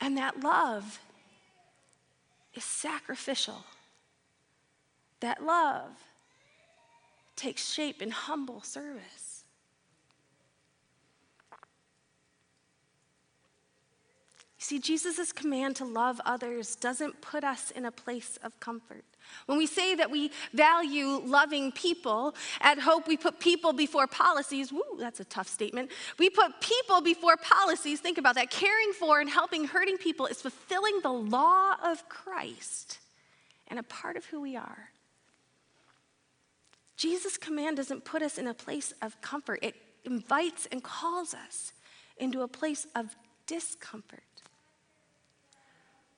And 0.02 0.18
that 0.18 0.42
love 0.42 1.00
is 2.54 2.64
sacrificial. 2.64 3.66
That 5.20 5.44
love 5.44 5.92
takes 7.36 7.72
shape 7.72 8.02
in 8.02 8.12
humble 8.12 8.62
service. 8.62 9.35
See, 14.66 14.80
Jesus' 14.80 15.32
command 15.32 15.76
to 15.76 15.86
love 15.86 16.20
others 16.26 16.76
doesn't 16.76 17.22
put 17.22 17.44
us 17.44 17.70
in 17.70 17.86
a 17.86 17.92
place 17.92 18.40
of 18.42 18.60
comfort. 18.60 19.06
When 19.46 19.60
we 19.60 19.68
say 19.68 19.94
that 19.94 20.10
we 20.10 20.32
value 20.56 21.22
loving 21.24 21.72
people, 21.72 22.34
at 22.62 22.80
Hope 22.80 23.08
we 23.08 23.16
put 23.16 23.40
people 23.40 23.74
before 23.74 24.08
policies. 24.08 24.74
Woo, 24.74 24.82
that's 24.98 25.20
a 25.20 25.24
tough 25.24 25.48
statement. 25.48 25.92
We 26.18 26.32
put 26.32 26.62
people 26.62 27.00
before 27.02 27.38
policies. 27.38 28.00
Think 28.00 28.18
about 28.18 28.34
that. 28.34 28.50
Caring 28.50 28.92
for 28.94 29.20
and 29.20 29.30
helping 29.30 29.66
hurting 29.66 29.98
people 29.98 30.26
is 30.26 30.42
fulfilling 30.42 31.00
the 31.04 31.14
law 31.14 31.76
of 31.84 32.10
Christ 32.10 32.98
and 33.68 33.78
a 33.78 33.84
part 33.84 34.18
of 34.18 34.26
who 34.26 34.42
we 34.42 34.56
are. 34.56 34.90
Jesus' 36.98 37.38
command 37.38 37.78
doesn't 37.78 38.04
put 38.04 38.24
us 38.24 38.40
in 38.40 38.48
a 38.48 38.54
place 38.56 38.96
of 39.04 39.22
comfort, 39.22 39.60
it 39.62 39.76
invites 40.06 40.68
and 40.72 40.82
calls 40.82 41.36
us 41.36 41.72
into 42.18 42.42
a 42.42 42.48
place 42.48 42.88
of 42.96 43.16
discomfort 43.46 44.24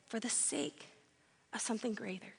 for 0.07 0.19
the 0.19 0.29
sake 0.29 0.87
of 1.53 1.61
something 1.61 1.93
greater, 1.93 2.33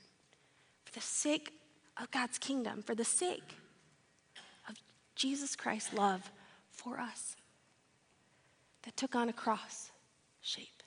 for 0.85 0.93
the 0.93 1.01
sake 1.01 1.53
of 2.01 2.11
God's 2.11 2.39
kingdom, 2.39 2.83
for 2.83 2.95
the 2.95 3.05
sake 3.05 3.55
of 4.69 4.77
Jesus 5.15 5.57
Christ's 5.57 5.93
love 5.93 6.31
for 6.71 6.99
us 6.99 7.37
that 8.83 8.97
took 8.97 9.15
on 9.15 9.29
a 9.29 9.33
cross 9.33 9.91
shape. 10.41 10.83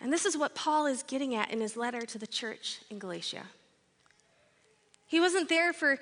And 0.00 0.12
this 0.12 0.26
is 0.26 0.36
what 0.36 0.54
Paul 0.54 0.86
is 0.86 1.02
getting 1.02 1.34
at 1.34 1.50
in 1.50 1.60
his 1.60 1.76
letter 1.76 2.02
to 2.02 2.18
the 2.18 2.26
church 2.26 2.80
in 2.90 2.98
Galatia. 2.98 3.44
He 5.06 5.20
wasn't 5.20 5.48
there 5.48 5.72
for 5.72 5.98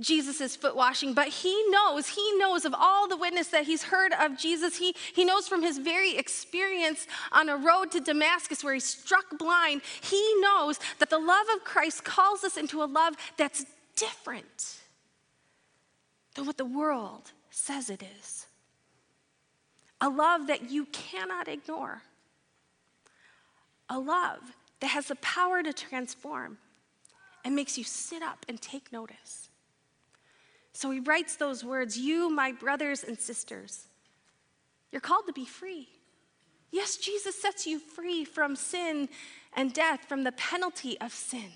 Jesus' 0.00 0.56
foot 0.56 0.74
washing, 0.74 1.12
but 1.12 1.28
he 1.28 1.64
knows, 1.68 2.08
he 2.08 2.38
knows 2.38 2.64
of 2.64 2.74
all 2.76 3.06
the 3.06 3.16
witness 3.16 3.48
that 3.48 3.64
he's 3.64 3.82
heard 3.84 4.12
of 4.14 4.38
Jesus. 4.38 4.78
He, 4.78 4.94
he 5.14 5.24
knows 5.24 5.46
from 5.46 5.62
his 5.62 5.78
very 5.78 6.16
experience 6.16 7.06
on 7.30 7.48
a 7.48 7.56
road 7.56 7.90
to 7.92 8.00
Damascus 8.00 8.64
where 8.64 8.74
he's 8.74 8.84
struck 8.84 9.38
blind, 9.38 9.82
he 10.00 10.34
knows 10.40 10.78
that 10.98 11.10
the 11.10 11.18
love 11.18 11.46
of 11.54 11.64
Christ 11.64 12.04
calls 12.04 12.42
us 12.42 12.56
into 12.56 12.82
a 12.82 12.86
love 12.86 13.14
that's 13.36 13.66
different 13.96 14.78
than 16.34 16.46
what 16.46 16.56
the 16.56 16.64
world 16.64 17.32
says 17.50 17.90
it 17.90 18.02
is. 18.20 18.46
A 20.00 20.08
love 20.08 20.46
that 20.46 20.70
you 20.70 20.86
cannot 20.86 21.48
ignore. 21.48 22.02
A 23.90 23.98
love 23.98 24.40
that 24.80 24.88
has 24.88 25.08
the 25.08 25.16
power 25.16 25.62
to 25.62 25.72
transform 25.72 26.56
and 27.44 27.54
makes 27.54 27.76
you 27.76 27.84
sit 27.84 28.22
up 28.22 28.46
and 28.48 28.60
take 28.60 28.90
notice. 28.92 29.50
So 30.72 30.90
he 30.90 31.00
writes 31.00 31.36
those 31.36 31.64
words 31.64 31.96
You, 31.96 32.30
my 32.30 32.52
brothers 32.52 33.04
and 33.04 33.18
sisters, 33.18 33.86
you're 34.90 35.00
called 35.00 35.26
to 35.26 35.32
be 35.32 35.44
free. 35.44 35.88
Yes, 36.70 36.96
Jesus 36.96 37.40
sets 37.40 37.66
you 37.66 37.78
free 37.78 38.24
from 38.24 38.56
sin 38.56 39.08
and 39.54 39.72
death, 39.72 40.06
from 40.08 40.24
the 40.24 40.32
penalty 40.32 40.98
of 41.00 41.12
sin. 41.12 41.50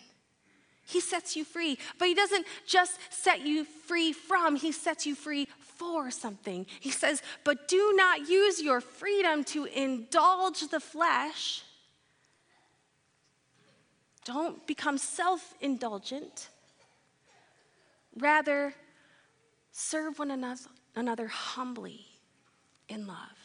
He 0.85 1.01
sets 1.01 1.35
you 1.35 1.45
free, 1.45 1.79
but 1.99 2.07
He 2.09 2.15
doesn't 2.15 2.47
just 2.67 2.99
set 3.11 3.45
you 3.45 3.65
free 3.65 4.13
from, 4.13 4.57
He 4.57 4.73
sets 4.73 5.07
you 5.07 5.15
free 5.15 5.49
for 5.59 6.11
something. 6.11 6.67
He 6.81 6.91
says, 6.91 7.23
But 7.45 7.67
do 7.67 7.95
not 7.97 8.29
use 8.29 8.63
your 8.63 8.81
freedom 8.81 9.43
to 9.45 9.65
indulge 9.65 10.69
the 10.69 10.81
flesh. 10.81 11.63
Don't 14.25 14.67
become 14.67 14.99
self 14.99 15.55
indulgent. 15.61 16.49
Rather, 18.19 18.75
Serve 19.79 20.19
one 20.19 20.31
another 20.95 21.27
humbly 21.27 22.07
in 22.89 23.07
love. 23.07 23.37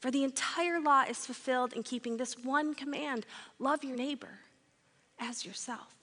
For 0.00 0.10
the 0.10 0.24
entire 0.24 0.80
law 0.80 1.04
is 1.08 1.24
fulfilled 1.24 1.74
in 1.74 1.84
keeping 1.84 2.16
this 2.16 2.36
one 2.36 2.74
command 2.74 3.24
love 3.60 3.84
your 3.84 3.96
neighbor 3.96 4.40
as 5.20 5.46
yourself. 5.46 5.94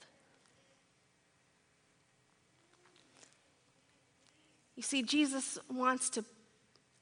You 4.74 4.82
see, 4.82 5.02
Jesus 5.02 5.58
wants 5.70 6.08
to 6.08 6.24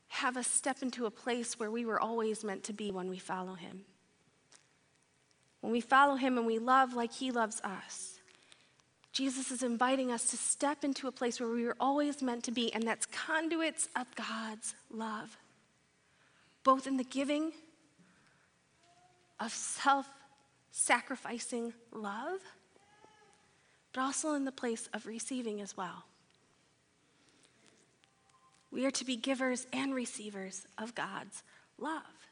have 0.08 0.36
us 0.36 0.48
step 0.48 0.82
into 0.82 1.06
a 1.06 1.10
place 1.12 1.56
where 1.56 1.70
we 1.70 1.84
were 1.84 2.00
always 2.00 2.42
meant 2.42 2.64
to 2.64 2.72
be 2.72 2.90
when 2.90 3.08
we 3.08 3.18
follow 3.18 3.54
him. 3.54 3.82
When 5.60 5.70
we 5.70 5.80
follow 5.80 6.16
him 6.16 6.36
and 6.36 6.48
we 6.48 6.58
love 6.58 6.94
like 6.94 7.12
he 7.12 7.30
loves 7.30 7.60
us. 7.60 8.18
Jesus 9.12 9.50
is 9.50 9.62
inviting 9.62 10.10
us 10.10 10.30
to 10.30 10.36
step 10.38 10.84
into 10.84 11.06
a 11.06 11.12
place 11.12 11.38
where 11.38 11.50
we 11.50 11.66
were 11.66 11.76
always 11.78 12.22
meant 12.22 12.44
to 12.44 12.50
be, 12.50 12.72
and 12.72 12.82
that's 12.84 13.06
conduits 13.06 13.88
of 13.94 14.06
God's 14.14 14.74
love, 14.90 15.36
both 16.64 16.86
in 16.86 16.96
the 16.96 17.04
giving 17.04 17.52
of 19.38 19.52
self 19.52 20.06
sacrificing 20.70 21.74
love, 21.92 22.40
but 23.92 24.00
also 24.00 24.32
in 24.32 24.46
the 24.46 24.52
place 24.52 24.88
of 24.94 25.06
receiving 25.06 25.60
as 25.60 25.76
well. 25.76 26.04
We 28.70 28.86
are 28.86 28.90
to 28.92 29.04
be 29.04 29.16
givers 29.16 29.66
and 29.74 29.94
receivers 29.94 30.66
of 30.78 30.94
God's 30.94 31.42
love. 31.78 32.31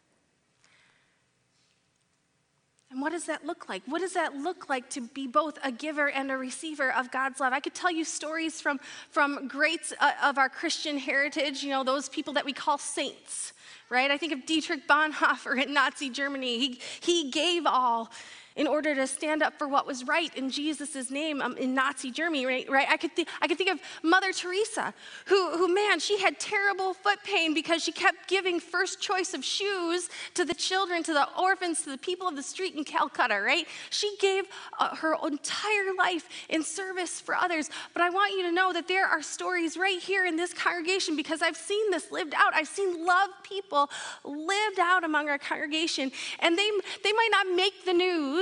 And 2.91 3.01
what 3.01 3.13
does 3.13 3.27
that 3.27 3.47
look 3.47 3.69
like? 3.69 3.83
What 3.87 4.01
does 4.01 4.15
that 4.15 4.35
look 4.35 4.69
like 4.69 4.91
to 4.91 5.01
be 5.01 5.29
both 5.29 5.59
a 5.63 5.71
giver 5.71 6.11
and 6.11 6.31
a 6.31 6.37
receiver 6.37 6.93
of 6.93 7.13
God's 7.13 7.39
love? 7.39 7.53
I 7.53 7.61
could 7.61 7.75
tell 7.75 7.91
you 7.91 8.05
stories 8.05 8.61
from, 8.61 8.81
from 9.11 9.47
greats 9.47 9.93
uh, 10.01 10.11
of 10.25 10.39
our 10.39 10.49
Christian 10.49 10.99
heritage, 10.99 11.63
you 11.63 11.71
know, 11.71 11.85
those 11.85 12.09
people 12.09 12.33
that 12.33 12.45
we 12.45 12.53
call 12.53 12.79
saints, 12.79 13.53
right? 13.91 14.11
I 14.11 14.19
think 14.19 14.33
of 14.33 14.45
Dietrich 14.45 14.89
Bonhoeffer 14.89 15.63
in 15.63 15.73
Nazi 15.73 16.11
Germany. 16.11 16.59
He, 16.59 16.81
he 17.01 17.31
gave 17.31 17.65
all 17.65 18.11
in 18.57 18.67
order 18.67 18.95
to 18.95 19.07
stand 19.07 19.43
up 19.43 19.57
for 19.59 19.69
what 19.69 19.87
was 19.87 20.05
right 20.05 20.35
in 20.37 20.51
Jesus' 20.51 21.11
name 21.11 21.41
um, 21.41 21.57
in 21.57 21.75
Nazi 21.75 22.11
Germany, 22.11 22.47
right? 22.47 22.69
right? 22.69 22.89
I, 22.91 22.97
could 22.97 23.15
th- 23.15 23.29
I 23.41 23.47
could 23.47 23.57
think 23.57 23.71
of 23.71 23.81
Mother 24.03 24.33
Teresa, 24.33 24.93
who, 25.27 25.57
who, 25.57 25.73
man, 25.73 26.01
she 26.01 26.19
had 26.19 26.39
terrible 26.41 26.95
foot 26.95 27.19
pain 27.25 27.55
because 27.55 27.83
she 27.83 27.93
kept 27.93 28.29
giving 28.29 28.59
first 28.59 29.01
choice 29.01 29.35
of 29.35 29.45
shoes 29.45 30.09
to 30.35 30.45
the 30.45 30.55
children, 30.55 31.03
to 31.05 31.13
the 31.13 31.29
orphans, 31.39 31.83
to 31.83 31.91
the 31.91 31.99
people 31.99 32.27
of 32.27 32.37
the 32.37 32.43
street 32.43 32.75
in 32.75 32.85
Calcutta, 32.85 33.41
right? 33.41 33.67
She 33.91 34.17
gave 34.21 34.45
uh, 34.79 34.97
her 34.97 35.17
entire 35.25 35.95
life 35.97 36.29
in 36.49 36.63
service 36.63 37.21
for 37.21 37.35
others. 37.35 37.71
But 37.93 38.03
I 38.03 38.11
want 38.11 38.33
you 38.33 38.43
to 38.43 38.53
know 38.53 38.73
that 38.73 38.89
there 38.89 39.07
are 39.07 39.23
stories 39.23 39.77
right 39.77 40.01
here 40.01 40.27
in 40.27 40.37
this 40.37 40.53
congregation 40.53 41.17
because 41.17 41.41
I've 41.43 41.57
seen 41.57 41.91
this 41.91 42.11
lived 42.11 42.35
out. 42.35 42.53
I've 42.55 42.69
seen 42.69 43.07
love 43.07 43.31
people 43.43 43.91
lived 44.25 44.81
out 44.81 45.05
among 45.05 45.29
our 45.29 45.39
congregation, 45.39 46.11
and 46.41 46.59
they, 46.59 46.71
they 47.05 47.13
might 47.13 47.29
not 47.31 47.47
make 47.55 47.85
the 47.85 47.93
news 47.93 48.40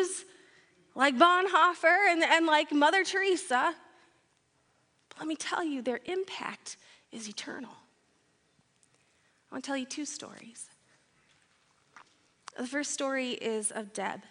like 0.95 1.17
Bonhoeffer 1.17 2.11
and, 2.11 2.23
and 2.23 2.47
like 2.47 2.73
Mother 2.73 3.05
Teresa. 3.05 3.75
But 5.09 5.19
let 5.19 5.29
me 5.29 5.37
tell 5.37 5.65
you, 5.65 5.81
their 5.81 6.01
impact 6.07 6.77
is 7.13 7.29
eternal. 7.29 7.71
I 9.51 9.55
want 9.55 9.65
to 9.65 9.69
tell 9.69 9.77
you 9.77 9.87
two 9.87 10.05
stories. 10.05 10.67
The 12.59 12.67
first 12.67 12.91
story 12.91 13.31
is 13.31 13.71
of 13.71 13.93
Deb. 13.93 14.23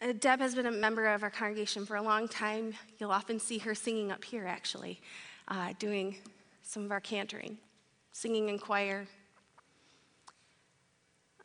Uh, 0.00 0.12
Deb 0.12 0.38
has 0.40 0.54
been 0.54 0.66
a 0.66 0.70
member 0.70 1.06
of 1.06 1.22
our 1.22 1.30
congregation 1.30 1.84
for 1.84 1.96
a 1.96 2.02
long 2.02 2.28
time. 2.28 2.74
You'll 2.98 3.10
often 3.10 3.40
see 3.40 3.58
her 3.58 3.74
singing 3.74 4.12
up 4.12 4.24
here, 4.24 4.46
actually, 4.46 5.00
uh, 5.48 5.72
doing 5.78 6.16
some 6.62 6.84
of 6.84 6.92
our 6.92 7.00
cantoring, 7.00 7.56
singing 8.12 8.48
in 8.48 8.58
choir, 8.58 9.06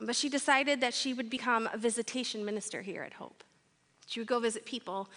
but 0.01 0.15
she 0.15 0.29
decided 0.29 0.81
that 0.81 0.93
she 0.93 1.13
would 1.13 1.29
become 1.29 1.69
a 1.73 1.77
visitation 1.77 2.45
minister 2.45 2.81
here 2.81 3.03
at 3.03 3.13
Hope. 3.13 3.43
She 4.07 4.19
would 4.19 4.27
go 4.27 4.39
visit 4.39 4.65
people 4.65 5.09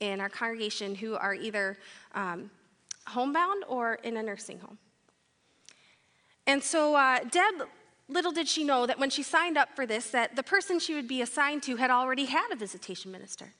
in 0.00 0.20
our 0.20 0.28
congregation 0.28 0.94
who 0.94 1.16
are 1.16 1.34
either 1.34 1.78
um, 2.14 2.50
homebound 3.06 3.64
or 3.68 3.94
in 3.94 4.16
a 4.16 4.22
nursing 4.22 4.60
home. 4.60 4.78
And 6.46 6.62
so 6.62 6.94
uh, 6.94 7.20
Deb, 7.30 7.68
little 8.08 8.32
did 8.32 8.48
she 8.48 8.64
know 8.64 8.86
that 8.86 8.98
when 8.98 9.10
she 9.10 9.22
signed 9.22 9.58
up 9.58 9.70
for 9.74 9.86
this, 9.86 10.10
that 10.10 10.36
the 10.36 10.42
person 10.42 10.78
she 10.78 10.94
would 10.94 11.08
be 11.08 11.20
assigned 11.20 11.62
to 11.64 11.76
had 11.76 11.90
already 11.90 12.26
had 12.26 12.50
a 12.52 12.56
visitation 12.56 13.10
minister. 13.10 13.52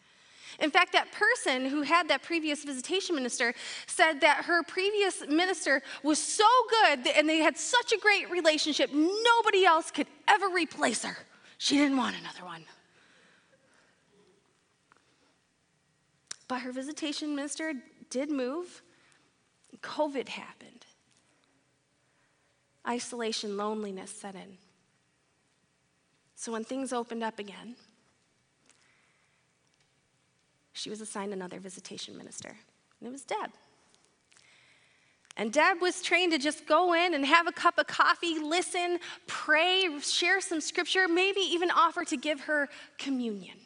In 0.59 0.71
fact, 0.71 0.93
that 0.93 1.13
person 1.13 1.67
who 1.67 1.83
had 1.83 2.09
that 2.09 2.23
previous 2.23 2.65
visitation 2.65 3.15
minister 3.15 3.55
said 3.87 4.21
that 4.21 4.45
her 4.45 4.63
previous 4.63 5.27
minister 5.29 5.83
was 6.03 6.19
so 6.19 6.49
good 6.83 7.07
and 7.09 7.29
they 7.29 7.39
had 7.39 7.57
such 7.57 7.93
a 7.93 7.99
great 7.99 8.31
relationship, 8.31 8.91
nobody 8.93 9.65
else 9.65 9.91
could 9.91 10.07
ever 10.27 10.49
replace 10.49 11.05
her. 11.05 11.17
She 11.59 11.77
didn't 11.77 11.97
want 11.97 12.17
another 12.21 12.45
one. 12.45 12.65
But 16.49 16.61
her 16.61 16.73
visitation 16.73 17.37
minister 17.37 17.75
did 18.11 18.31
move. 18.31 18.83
COVID 19.83 20.29
happened. 20.29 20.87
Isolation, 22.87 23.57
loneliness 23.57 24.11
set 24.11 24.35
in. 24.35 24.57
So 26.35 26.53
when 26.53 26.65
things 26.65 26.93
opened 26.93 27.23
up 27.23 27.39
again, 27.39 27.77
she 30.79 30.91
was 30.91 31.01
assigned 31.01 31.33
another 31.33 31.59
visitation 31.59 32.17
minister, 32.17 32.49
and 32.49 33.09
it 33.09 33.11
was 33.11 33.23
Deb. 33.23 33.51
And 35.37 35.53
Deb 35.53 35.81
was 35.81 36.03
trained 36.03 36.33
to 36.33 36.39
just 36.39 36.67
go 36.67 36.95
in 36.95 37.15
and 37.15 37.25
have 37.25 37.47
a 37.47 37.53
cup 37.53 37.79
of 37.79 37.87
coffee, 37.87 38.39
listen, 38.39 38.99
pray, 39.27 39.89
share 40.01 40.41
some 40.41 40.61
scripture, 40.61 41.07
maybe 41.07 41.41
even 41.41 41.71
offer 41.71 42.05
to 42.05 42.17
give 42.17 42.41
her 42.41 42.69
communion. 42.99 43.57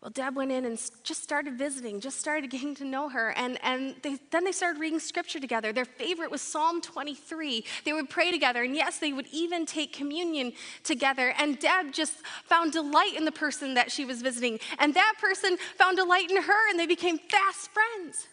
Well, 0.00 0.10
Deb 0.10 0.34
went 0.34 0.50
in 0.50 0.64
and 0.64 0.80
just 1.04 1.22
started 1.22 1.58
visiting, 1.58 2.00
just 2.00 2.18
started 2.18 2.48
getting 2.50 2.74
to 2.76 2.84
know 2.84 3.10
her. 3.10 3.30
And, 3.30 3.58
and 3.62 3.94
they, 4.02 4.16
then 4.30 4.44
they 4.44 4.52
started 4.52 4.80
reading 4.80 4.98
scripture 4.98 5.40
together. 5.40 5.72
Their 5.72 5.84
favorite 5.84 6.30
was 6.30 6.40
Psalm 6.40 6.80
23. 6.80 7.64
They 7.84 7.92
would 7.92 8.08
pray 8.08 8.30
together. 8.30 8.62
And 8.62 8.74
yes, 8.74 8.98
they 8.98 9.12
would 9.12 9.26
even 9.30 9.66
take 9.66 9.92
communion 9.92 10.52
together. 10.84 11.34
And 11.38 11.58
Deb 11.58 11.92
just 11.92 12.14
found 12.44 12.72
delight 12.72 13.14
in 13.14 13.26
the 13.26 13.32
person 13.32 13.74
that 13.74 13.92
she 13.92 14.04
was 14.06 14.22
visiting. 14.22 14.58
And 14.78 14.94
that 14.94 15.14
person 15.20 15.58
found 15.76 15.98
delight 15.98 16.30
in 16.30 16.42
her, 16.42 16.70
and 16.70 16.78
they 16.78 16.86
became 16.86 17.18
fast 17.18 17.70
friends. 17.70 18.26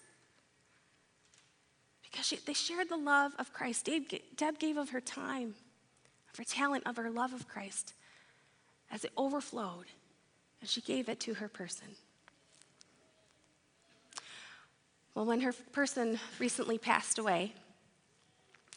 Because 2.09 2.25
she, 2.25 2.38
they 2.38 2.53
shared 2.53 2.88
the 2.89 2.97
love 2.97 3.33
of 3.38 3.51
Christ. 3.51 3.86
Deb, 3.86 4.03
Deb 4.38 4.57
gave 4.57 4.77
of 4.77 4.91
her 4.91 5.01
time, 5.01 5.55
of 6.31 6.38
her 6.38 6.45
talent, 6.45 6.88
of 6.88 6.95
her 6.95 7.09
love 7.09 7.33
of 7.33 7.50
Christ 7.50 7.93
as 8.89 9.03
it 9.03 9.12
overflowed 9.17 9.88
and 10.67 10.71
she 10.74 10.81
gave 10.81 11.07
it 11.07 11.21
to 11.21 11.36
her 11.36 11.47
person. 11.47 11.88
Well, 15.15 15.24
when 15.24 15.39
her 15.39 15.53
person 15.71 16.19
recently 16.39 16.77
passed 16.77 17.19
away, 17.19 17.53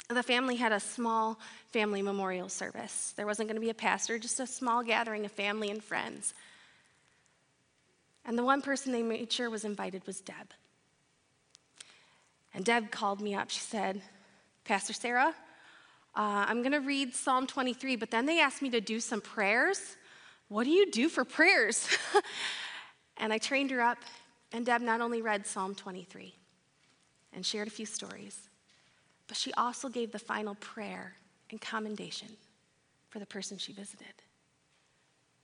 the 0.09 0.23
family 0.23 0.55
had 0.55 0.71
a 0.71 0.79
small 0.79 1.41
family 1.73 2.01
memorial 2.01 2.49
service. 2.49 3.13
There 3.17 3.27
wasn't 3.27 3.49
going 3.49 3.57
to 3.57 3.61
be 3.61 3.71
a 3.71 3.75
pastor, 3.75 4.21
just 4.21 4.39
a 4.39 4.47
small 4.47 4.85
gathering 4.85 5.25
of 5.25 5.33
family 5.33 5.69
and 5.69 5.83
friends. 5.83 6.33
And 8.25 8.39
the 8.39 8.45
one 8.45 8.63
person 8.63 8.93
they 8.93 9.03
made 9.03 9.33
sure 9.33 9.51
was 9.51 9.65
invited 9.65 10.07
was 10.07 10.21
Deb. 10.21 10.53
And 12.55 12.65
Deb 12.65 12.93
called 12.93 13.21
me 13.21 13.35
up. 13.35 13.51
She 13.51 13.59
said, 13.59 14.01
Pastor 14.63 14.93
Sarah, 14.93 15.35
uh, 16.15 16.45
I'm 16.47 16.63
going 16.63 16.71
to 16.71 16.79
read 16.79 17.17
Psalm 17.17 17.49
23, 17.49 17.97
but 17.97 18.13
then 18.13 18.27
they 18.27 18.39
asked 18.39 18.63
me 18.63 18.71
to 18.71 18.81
do 18.81 19.01
some 19.01 19.21
prayers. 19.21 19.97
What 20.51 20.65
do 20.65 20.71
you 20.71 20.91
do 20.91 21.09
for 21.09 21.25
prayers? 21.25 21.89
and 23.17 23.33
I 23.33 23.39
trained 23.39 23.71
her 23.71 23.81
up, 23.81 23.99
and 24.53 24.67
Deb 24.67 24.83
not 24.83 25.01
only 25.01 25.23
read 25.23 25.47
Psalm 25.47 25.77
23 25.77 26.35
and 27.33 27.47
shared 27.47 27.69
a 27.69 27.71
few 27.71 27.87
stories, 27.87 28.37
but 29.29 29.37
she 29.37 29.53
also 29.53 29.89
gave 29.89 30.11
the 30.11 30.19
final 30.19 30.57
prayer 30.57 31.15
and 31.51 31.61
commendation 31.61 32.31
for 33.11 33.21
the 33.21 33.27
person 33.27 33.59
she 33.59 33.73
visited. 33.73 34.23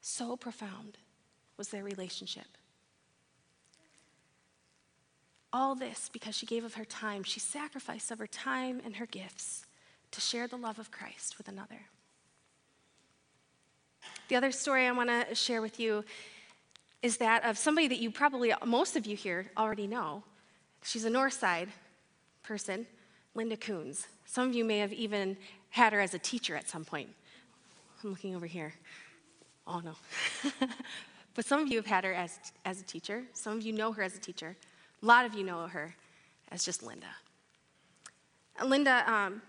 So 0.00 0.36
profound 0.36 0.98
was 1.56 1.68
their 1.68 1.84
relationship. 1.84 2.48
All 5.52 5.76
this 5.76 6.10
because 6.12 6.34
she 6.34 6.46
gave 6.46 6.64
of 6.64 6.74
her 6.74 6.84
time. 6.84 7.22
She 7.22 7.38
sacrificed 7.38 8.10
of 8.10 8.18
her 8.18 8.26
time 8.26 8.82
and 8.84 8.96
her 8.96 9.06
gifts 9.06 9.66
to 10.10 10.20
share 10.20 10.48
the 10.48 10.56
love 10.56 10.80
of 10.80 10.90
Christ 10.90 11.38
with 11.38 11.46
another. 11.46 11.82
The 14.28 14.36
other 14.36 14.50
story 14.50 14.86
I 14.86 14.92
want 14.92 15.08
to 15.08 15.34
share 15.34 15.62
with 15.62 15.78
you 15.78 16.04
is 17.02 17.18
that 17.18 17.44
of 17.44 17.56
somebody 17.56 17.86
that 17.88 17.98
you 17.98 18.10
probably, 18.10 18.52
most 18.64 18.96
of 18.96 19.06
you 19.06 19.14
here 19.14 19.46
already 19.56 19.86
know. 19.86 20.24
She's 20.82 21.04
a 21.04 21.10
Northside 21.10 21.68
person, 22.42 22.86
Linda 23.34 23.56
Coons. 23.56 24.08
Some 24.24 24.48
of 24.48 24.54
you 24.54 24.64
may 24.64 24.78
have 24.78 24.92
even 24.92 25.36
had 25.70 25.92
her 25.92 26.00
as 26.00 26.14
a 26.14 26.18
teacher 26.18 26.56
at 26.56 26.68
some 26.68 26.84
point. 26.84 27.08
I'm 28.02 28.10
looking 28.10 28.34
over 28.34 28.46
here. 28.46 28.74
Oh, 29.66 29.80
no. 29.80 29.94
but 31.34 31.44
some 31.44 31.60
of 31.60 31.68
you 31.68 31.76
have 31.76 31.86
had 31.86 32.04
her 32.04 32.12
as, 32.12 32.38
as 32.64 32.80
a 32.80 32.84
teacher. 32.84 33.22
Some 33.32 33.56
of 33.58 33.62
you 33.62 33.72
know 33.72 33.92
her 33.92 34.02
as 34.02 34.16
a 34.16 34.20
teacher. 34.20 34.56
A 35.02 35.06
lot 35.06 35.24
of 35.24 35.34
you 35.34 35.44
know 35.44 35.68
her 35.68 35.94
as 36.50 36.64
just 36.64 36.82
Linda. 36.82 37.06
Linda, 38.64 39.04
um, 39.06 39.42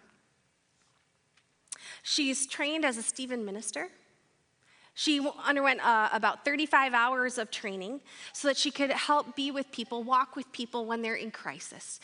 she's 2.03 2.45
trained 2.45 2.85
as 2.85 2.97
a 2.97 3.03
Stephen 3.03 3.45
minister. 3.45 3.89
She 4.99 5.21
underwent 5.45 5.79
uh, 5.85 6.09
about 6.11 6.43
35 6.43 6.95
hours 6.95 7.37
of 7.37 7.51
training 7.51 8.01
so 8.33 8.47
that 8.47 8.57
she 8.57 8.71
could 8.71 8.89
help 8.89 9.35
be 9.35 9.51
with 9.51 9.71
people, 9.71 10.03
walk 10.03 10.35
with 10.35 10.51
people 10.51 10.87
when 10.87 11.03
they're 11.03 11.13
in 11.13 11.29
crisis. 11.29 11.99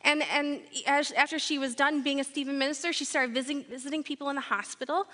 And, 0.00 0.22
and 0.32 0.62
as, 0.86 1.12
after 1.12 1.38
she 1.38 1.58
was 1.58 1.74
done 1.74 2.02
being 2.02 2.20
a 2.20 2.24
Stephen 2.24 2.56
minister, 2.56 2.90
she 2.94 3.04
started 3.04 3.34
visiting, 3.34 3.64
visiting 3.64 4.02
people 4.02 4.30
in 4.30 4.34
the 4.36 4.40
hospital 4.40 5.08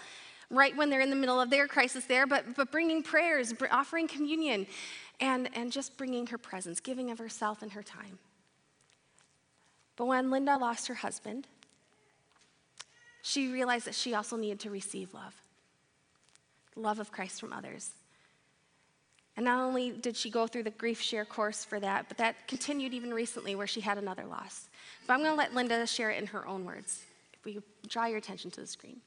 right 0.49 0.76
when 0.76 0.91
they're 0.91 1.00
in 1.00 1.11
the 1.11 1.17
middle 1.17 1.41
of 1.41 1.50
their 1.50 1.67
crisis 1.67 2.05
there, 2.05 2.25
but, 2.25 2.55
but 2.55 2.71
bringing 2.71 3.03
prayers, 3.03 3.53
offering 3.73 4.07
communion, 4.07 4.64
and, 5.19 5.50
and 5.55 5.73
just 5.73 5.97
bringing 5.97 6.29
her 6.29 6.38
presence, 6.38 6.79
giving 6.79 7.11
of 7.11 7.19
herself 7.19 7.62
and 7.62 7.73
her 7.73 7.83
time. 7.83 8.21
But 9.97 10.05
when 10.05 10.31
Linda 10.31 10.57
lost 10.57 10.87
her 10.87 10.95
husband, 10.95 11.49
she 13.23 13.50
realized 13.50 13.88
that 13.88 13.97
she 13.97 14.14
also 14.14 14.37
needed 14.37 14.61
to 14.61 14.71
receive 14.71 15.12
love 15.12 15.35
love 16.76 16.99
of 16.99 17.12
Christ 17.12 17.40
from 17.40 17.52
others. 17.52 17.90
And 19.37 19.45
not 19.45 19.61
only 19.61 19.90
did 19.90 20.16
she 20.16 20.31
go 20.31 20.47
through 20.47 20.62
the 20.62 20.71
grief 20.71 21.00
share 21.00 21.25
course 21.25 21.64
for 21.64 21.81
that, 21.81 22.07
but 22.09 22.19
that 22.19 22.47
continued 22.47 22.95
even 22.95 23.12
recently 23.12 23.54
where 23.54 23.66
she 23.66 23.81
had 23.81 23.99
another 23.99 24.25
loss. 24.25 24.69
But 25.07 25.14
I'm 25.14 25.21
going 25.21 25.33
to 25.33 25.37
let 25.37 25.54
Linda 25.54 25.87
share 25.87 26.11
it 26.11 26.21
in 26.21 26.28
her 26.28 26.47
own 26.47 26.64
words. 26.64 27.02
If 27.33 27.45
we 27.45 27.59
draw 27.88 28.07
your 28.07 28.19
attention 28.19 28.50
to 28.52 28.61
the 28.61 28.66
screen. 28.66 29.00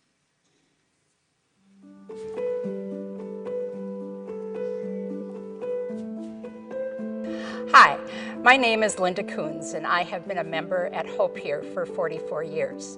Hi, 7.72 8.00
my 8.44 8.58
name 8.58 8.84
is 8.84 9.00
Linda 9.00 9.24
Coons, 9.24 9.74
and 9.74 9.86
I 9.86 10.04
have 10.04 10.28
been 10.28 10.40
a 10.40 10.44
member 10.44 10.88
at 10.88 11.08
Hope 11.08 11.38
here 11.38 11.62
for 11.74 11.86
44 11.86 12.44
years. 12.44 12.98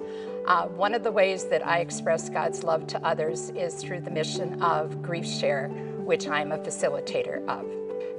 Uh, 0.50 0.65
one 0.65 0.96
of 0.96 1.03
the 1.03 1.12
ways 1.12 1.46
that 1.46 1.63
I 1.63 1.77
express 1.77 2.27
God's 2.27 2.63
love 2.63 2.88
to 2.88 3.06
others 3.06 3.51
is 3.51 3.75
through 3.75 4.01
the 4.01 4.09
mission 4.09 4.64
of 4.64 5.00
Grief 5.00 5.27
Share, 5.27 5.68
which 6.03 6.27
I'm 6.27 6.51
a 6.51 6.57
facilitator 6.57 7.48
of. 7.48 7.68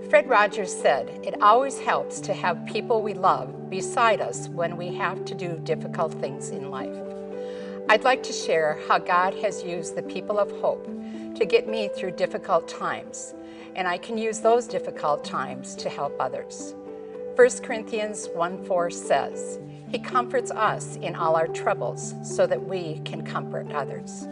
Fred 0.08 0.28
Rogers 0.28 0.72
said, 0.72 1.08
It 1.24 1.42
always 1.42 1.80
helps 1.80 2.20
to 2.20 2.32
have 2.32 2.64
people 2.66 3.02
we 3.02 3.14
love 3.14 3.68
beside 3.68 4.20
us 4.20 4.48
when 4.48 4.76
we 4.76 4.94
have 4.94 5.24
to 5.24 5.34
do 5.34 5.60
difficult 5.64 6.14
things 6.20 6.50
in 6.50 6.70
life. 6.70 6.96
I'd 7.88 8.04
like 8.04 8.22
to 8.22 8.32
share 8.32 8.78
how 8.86 8.98
God 8.98 9.34
has 9.42 9.64
used 9.64 9.96
the 9.96 10.02
people 10.04 10.38
of 10.38 10.52
hope 10.60 10.86
to 11.34 11.44
get 11.44 11.68
me 11.68 11.90
through 11.96 12.12
difficult 12.12 12.68
times 12.68 13.34
and 13.74 13.88
I 13.88 13.98
can 13.98 14.18
use 14.18 14.40
those 14.40 14.66
difficult 14.66 15.24
times 15.24 15.74
to 15.76 15.88
help 15.88 16.14
others. 16.20 16.74
1 17.36 17.48
Corinthians 17.62 18.28
1 18.34 18.64
4 18.64 18.90
says, 18.90 19.58
He 19.88 19.98
comforts 19.98 20.50
us 20.50 20.96
in 20.96 21.14
all 21.14 21.36
our 21.36 21.46
troubles 21.46 22.14
so 22.22 22.46
that 22.46 22.62
we 22.62 23.00
can 23.04 23.24
comfort 23.24 23.70
others. 23.72 24.26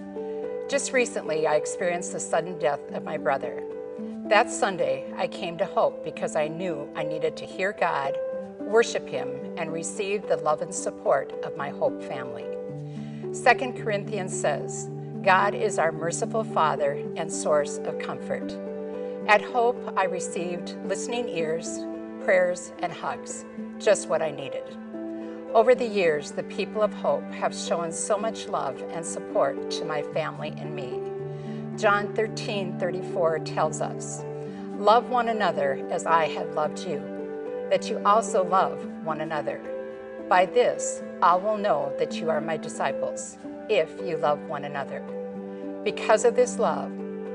Just 0.69 0.93
recently, 0.93 1.47
I 1.47 1.55
experienced 1.55 2.13
the 2.13 2.21
sudden 2.21 2.59
death 2.59 2.81
of 2.93 3.05
my 3.05 3.17
brother. 3.17 3.63
That 4.27 4.51
Sunday, 4.51 5.05
I 5.17 5.29
came 5.29 5.57
to 5.59 5.65
Hope 5.65 6.05
because 6.05 6.37
I 6.37 6.49
knew 6.49 6.89
I 6.95 7.05
needed 7.05 7.37
to 7.39 7.47
hear 7.47 7.73
God, 7.73 8.19
worship 8.61 9.09
Him, 9.09 9.31
and 9.57 9.73
receive 9.73 10.27
the 10.27 10.37
love 10.37 10.61
and 10.61 10.75
support 10.75 11.33
of 11.45 11.57
my 11.57 11.71
Hope 11.71 12.03
family. 12.03 12.45
2 13.33 13.73
Corinthians 13.83 14.39
says, 14.39 14.91
God 15.23 15.55
is 15.55 15.79
our 15.79 15.93
merciful 15.93 16.45
Father 16.45 17.03
and 17.17 17.33
source 17.33 17.79
of 17.79 17.99
comfort. 17.99 18.53
At 19.29 19.41
Hope, 19.41 19.95
I 19.97 20.05
received 20.05 20.77
listening 20.85 21.29
ears, 21.29 21.79
prayers, 22.25 22.73
and 22.81 22.93
hugs, 22.93 23.45
just 23.79 24.09
what 24.09 24.23
I 24.23 24.31
needed. 24.31 24.77
Over 25.55 25.75
the 25.75 25.87
years, 25.87 26.33
the 26.33 26.43
people 26.43 26.83
of 26.83 26.93
Hope 26.93 27.25
have 27.33 27.55
shown 27.55 27.91
so 27.91 28.19
much 28.19 28.49
love 28.49 28.83
and 28.91 29.05
support 29.05 29.71
to 29.73 29.85
my 29.85 30.03
family 30.03 30.55
and 30.59 30.75
me. 30.77 31.01
John 31.79 32.15
13 32.15 32.79
34 32.79 33.39
tells 33.41 33.81
us, 33.81 34.23
Love 34.77 35.09
one 35.09 35.29
another 35.29 35.85
as 35.91 36.07
I 36.07 36.27
have 36.27 36.55
loved 36.55 36.81
you, 36.81 36.99
that 37.71 37.89
you 37.89 38.01
also 38.05 38.45
love 38.45 38.85
one 39.05 39.23
another. 39.23 39.61
By 40.29 40.47
this, 40.47 41.03
all 41.23 41.41
will 41.41 41.57
know 41.57 41.93
that 41.99 42.15
you 42.15 42.31
are 42.31 42.41
my 42.41 42.57
disciples, 42.57 43.39
if 43.69 43.91
you 44.05 44.17
love 44.19 44.41
one 44.43 44.65
another. 44.65 45.03
Because 45.83 46.25
of 46.25 46.37
this 46.37 46.59
love, 46.59 46.93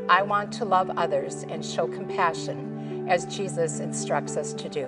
I 0.09 0.21
want 0.21 0.51
to 0.53 0.65
love 0.65 0.91
others 0.97 1.43
and 1.49 1.65
show 1.65 1.87
compassion 1.87 2.72
as 3.07 3.25
Jesus 3.25 3.79
instructs 3.79 4.37
us 4.37 4.53
to 4.53 4.69
do. 4.69 4.87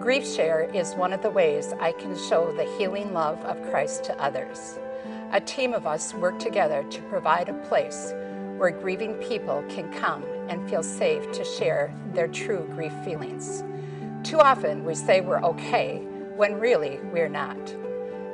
Grief 0.00 0.26
Share 0.26 0.62
is 0.74 0.94
one 0.94 1.12
of 1.12 1.22
the 1.22 1.30
ways 1.30 1.74
I 1.78 1.92
can 1.92 2.16
show 2.16 2.52
the 2.52 2.64
healing 2.78 3.12
love 3.12 3.38
of 3.44 3.62
Christ 3.70 4.04
to 4.04 4.18
others. 4.22 4.78
A 5.32 5.40
team 5.40 5.74
of 5.74 5.86
us 5.86 6.14
work 6.14 6.38
together 6.38 6.84
to 6.90 7.02
provide 7.02 7.48
a 7.48 7.66
place 7.68 8.12
where 8.56 8.70
grieving 8.70 9.14
people 9.14 9.62
can 9.68 9.92
come 9.92 10.24
and 10.48 10.68
feel 10.68 10.82
safe 10.82 11.30
to 11.32 11.44
share 11.44 11.94
their 12.12 12.28
true 12.28 12.68
grief 12.74 12.92
feelings. 13.04 13.62
Too 14.22 14.40
often 14.40 14.84
we 14.84 14.94
say 14.94 15.20
we're 15.20 15.42
okay 15.42 15.98
when 16.36 16.60
really 16.60 16.98
we're 17.12 17.28
not. 17.28 17.74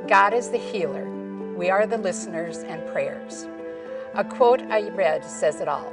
God 0.09 0.35
is 0.35 0.51
the 0.51 0.59
healer. 0.59 1.09
We 1.57 1.71
are 1.71 1.87
the 1.87 1.99
listeners 1.99 2.59
and 2.59 2.87
prayers. 2.89 3.47
A 4.15 4.25
quote 4.25 4.63
I 4.63 4.89
read 4.91 5.25
says 5.25 5.61
it 5.61 5.69
all 5.69 5.93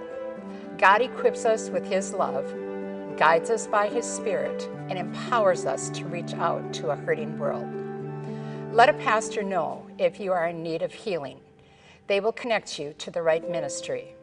God 0.77 1.01
equips 1.01 1.45
us 1.45 1.69
with 1.69 1.85
His 1.85 2.13
love, 2.13 2.45
guides 3.17 3.49
us 3.49 3.67
by 3.67 3.87
His 3.87 4.05
Spirit, 4.05 4.69
and 4.89 4.97
empowers 4.97 5.65
us 5.65 5.89
to 5.91 6.05
reach 6.05 6.33
out 6.33 6.73
to 6.73 6.89
a 6.89 6.95
hurting 6.95 7.37
world. 7.37 7.67
Let 8.73 8.89
a 8.89 8.93
pastor 8.93 9.43
know 9.43 9.85
if 9.97 10.19
you 10.19 10.31
are 10.31 10.47
in 10.47 10.63
need 10.63 10.81
of 10.81 10.93
healing. 10.93 11.39
They 12.07 12.19
will 12.19 12.31
connect 12.31 12.79
you 12.79 12.93
to 12.97 13.11
the 13.11 13.21
right 13.21 13.49
ministry. 13.49 14.15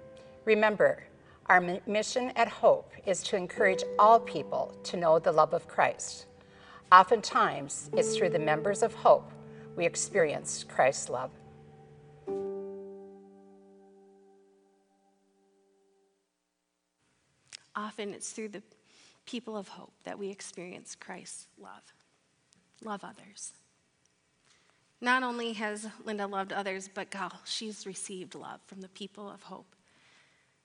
Remember, 0.45 1.05
our 1.47 1.81
mission 1.87 2.33
at 2.37 2.49
Hope 2.49 2.93
is 3.07 3.23
to 3.25 3.37
encourage 3.37 3.83
all 3.99 4.21
people 4.21 4.75
to 4.85 4.97
know 4.97 5.19
the 5.19 5.33
love 5.33 5.55
of 5.55 5.67
Christ. 5.67 6.27
Oftentimes, 6.93 7.91
it's 7.97 8.17
through 8.17 8.31
the 8.31 8.39
members 8.39 8.83
of 8.83 8.95
Hope 8.95 9.31
we 9.77 9.87
experience 9.87 10.65
Christ's 10.69 11.09
love. 11.09 11.31
Often 17.77 18.15
it's 18.15 18.33
through 18.33 18.49
the 18.49 18.63
people 19.31 19.57
of 19.57 19.69
hope 19.69 19.93
that 20.03 20.19
we 20.19 20.29
experience 20.29 20.97
Christ's 20.99 21.47
love. 21.57 21.95
Love 22.83 23.05
others. 23.05 23.53
Not 25.01 25.23
only 25.23 25.53
has 25.53 25.87
Linda 26.05 26.27
loved 26.27 26.53
others, 26.53 26.91
but 26.93 27.11
God, 27.11 27.33
she's 27.45 27.87
received 27.87 28.35
love 28.35 28.61
from 28.67 28.81
the 28.81 28.89
people 28.89 29.31
of 29.31 29.45
hope. 29.45 29.77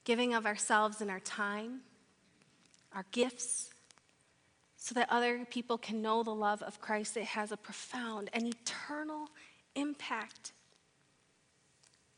Giving 0.03 0.33
of 0.33 0.47
ourselves 0.47 0.99
and 0.99 1.11
our 1.11 1.19
time, 1.19 1.81
our 2.93 3.05
gifts, 3.11 3.69
so 4.77 4.95
that 4.95 5.11
other 5.11 5.45
people 5.45 5.77
can 5.77 6.01
know 6.01 6.23
the 6.23 6.33
love 6.33 6.63
of 6.63 6.81
Christ. 6.81 7.17
It 7.17 7.25
has 7.25 7.51
a 7.51 7.57
profound 7.57 8.31
and 8.33 8.47
eternal 8.47 9.29
impact 9.75 10.53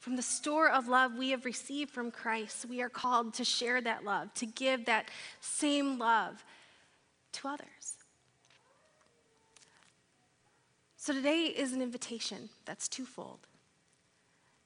From 0.07 0.15
the 0.15 0.21
store 0.21 0.69
of 0.69 0.87
love 0.87 1.17
we 1.17 1.31
have 1.31 1.43
received 1.43 1.91
from 1.91 2.11
Christ, 2.11 2.65
we 2.69 2.81
are 2.81 2.87
called 2.87 3.33
to 3.33 3.43
share 3.43 3.81
that 3.81 4.05
love, 4.05 4.33
to 4.35 4.45
give 4.45 4.85
that 4.85 5.11
same 5.41 5.99
love 5.99 6.45
to 7.33 7.49
others. 7.49 7.97
So 10.95 11.11
today 11.11 11.47
is 11.47 11.73
an 11.73 11.81
invitation 11.81 12.47
that's 12.63 12.87
twofold. 12.87 13.39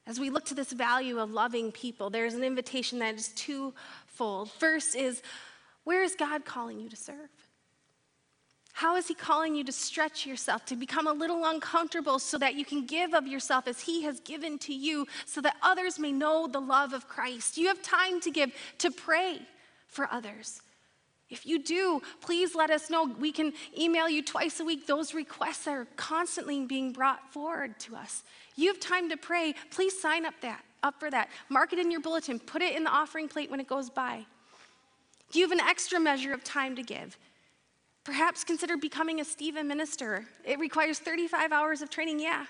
As 0.05 0.19
we 0.19 0.29
look 0.29 0.45
to 0.45 0.53
this 0.53 0.73
value 0.73 1.17
of 1.17 1.31
loving 1.31 1.71
people, 1.71 2.11
there's 2.11 2.35
an 2.35 2.43
invitation 2.43 2.99
that 2.99 3.15
is 3.15 3.29
twofold. 3.29 4.51
First 4.51 4.95
is, 4.95 5.23
where 5.85 6.03
is 6.03 6.13
God 6.13 6.45
calling 6.45 6.79
you 6.79 6.87
to 6.87 6.95
serve? 6.95 7.31
How 8.81 8.95
is 8.95 9.07
He 9.07 9.13
calling 9.13 9.53
you 9.53 9.63
to 9.65 9.71
stretch 9.71 10.25
yourself, 10.25 10.65
to 10.65 10.75
become 10.75 11.05
a 11.05 11.13
little 11.13 11.45
uncomfortable 11.45 12.17
so 12.17 12.39
that 12.39 12.55
you 12.55 12.65
can 12.65 12.87
give 12.87 13.13
of 13.13 13.27
yourself 13.27 13.67
as 13.67 13.81
He 13.81 14.01
has 14.05 14.19
given 14.21 14.57
to 14.57 14.73
you, 14.73 15.05
so 15.27 15.39
that 15.41 15.55
others 15.61 15.99
may 15.99 16.11
know 16.11 16.47
the 16.47 16.59
love 16.59 16.91
of 16.93 17.07
Christ? 17.07 17.59
You 17.59 17.67
have 17.67 17.83
time 17.83 18.19
to 18.21 18.31
give, 18.31 18.51
to 18.79 18.89
pray 18.89 19.37
for 19.87 20.11
others. 20.11 20.63
If 21.29 21.45
you 21.45 21.59
do, 21.59 22.01
please 22.21 22.55
let 22.55 22.71
us 22.71 22.89
know. 22.89 23.05
We 23.05 23.31
can 23.31 23.53
email 23.77 24.09
you 24.09 24.23
twice 24.23 24.59
a 24.59 24.65
week. 24.65 24.87
Those 24.87 25.13
requests 25.13 25.67
are 25.67 25.85
constantly 25.95 26.65
being 26.65 26.91
brought 26.91 27.31
forward 27.31 27.79
to 27.81 27.95
us. 27.95 28.23
You 28.55 28.69
have 28.69 28.79
time 28.79 29.09
to 29.09 29.15
pray. 29.15 29.53
Please 29.69 30.01
sign 30.01 30.25
up 30.25 30.33
that 30.41 30.63
up 30.81 30.99
for 30.99 31.11
that. 31.11 31.29
Mark 31.49 31.71
it 31.71 31.77
in 31.77 31.91
your 31.91 32.01
bulletin. 32.01 32.39
Put 32.39 32.63
it 32.63 32.75
in 32.75 32.83
the 32.83 32.89
offering 32.89 33.27
plate 33.27 33.51
when 33.51 33.59
it 33.59 33.67
goes 33.67 33.91
by. 33.91 34.25
Do 35.31 35.37
you 35.37 35.45
have 35.47 35.51
an 35.51 35.63
extra 35.63 35.99
measure 35.99 36.33
of 36.33 36.43
time 36.43 36.75
to 36.77 36.81
give? 36.81 37.15
Perhaps 38.03 38.43
consider 38.43 38.77
becoming 38.77 39.21
a 39.21 39.25
Stephen 39.25 39.67
minister. 39.67 40.25
It 40.43 40.59
requires 40.59 40.97
35 40.99 41.51
hours 41.51 41.81
of 41.81 41.89
training, 41.89 42.19
yeah. 42.19 42.45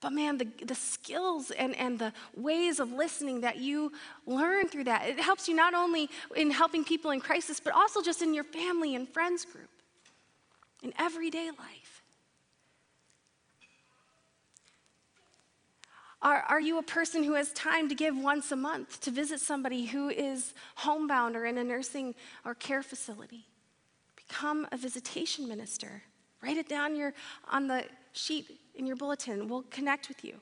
But 0.00 0.12
man, 0.12 0.38
the, 0.38 0.48
the 0.64 0.74
skills 0.74 1.50
and, 1.52 1.76
and 1.76 1.98
the 1.98 2.12
ways 2.36 2.80
of 2.80 2.90
listening 2.92 3.42
that 3.42 3.58
you 3.58 3.92
learn 4.26 4.68
through 4.68 4.84
that, 4.84 5.08
it 5.08 5.20
helps 5.20 5.48
you 5.48 5.54
not 5.54 5.74
only 5.74 6.10
in 6.34 6.50
helping 6.50 6.82
people 6.82 7.12
in 7.12 7.20
crisis, 7.20 7.60
but 7.60 7.72
also 7.72 8.02
just 8.02 8.20
in 8.20 8.34
your 8.34 8.42
family 8.42 8.96
and 8.96 9.08
friends 9.08 9.44
group, 9.44 9.68
in 10.82 10.92
everyday 10.98 11.50
life. 11.50 12.02
Are, 16.20 16.44
are 16.48 16.60
you 16.60 16.78
a 16.78 16.82
person 16.82 17.22
who 17.22 17.34
has 17.34 17.52
time 17.52 17.88
to 17.88 17.94
give 17.94 18.16
once 18.16 18.50
a 18.50 18.56
month 18.56 19.00
to 19.02 19.10
visit 19.10 19.40
somebody 19.40 19.86
who 19.86 20.08
is 20.08 20.54
homebound 20.76 21.36
or 21.36 21.44
in 21.44 21.58
a 21.58 21.64
nursing 21.64 22.14
or 22.44 22.54
care 22.54 22.82
facility? 22.82 23.46
Become 24.32 24.66
a 24.72 24.78
visitation 24.78 25.46
minister. 25.46 26.02
Write 26.42 26.56
it 26.56 26.66
down 26.66 26.96
your, 26.96 27.12
on 27.50 27.66
the 27.66 27.84
sheet 28.12 28.58
in 28.74 28.86
your 28.86 28.96
bulletin. 28.96 29.46
We'll 29.46 29.64
connect 29.64 30.08
with 30.08 30.24
you. 30.24 30.36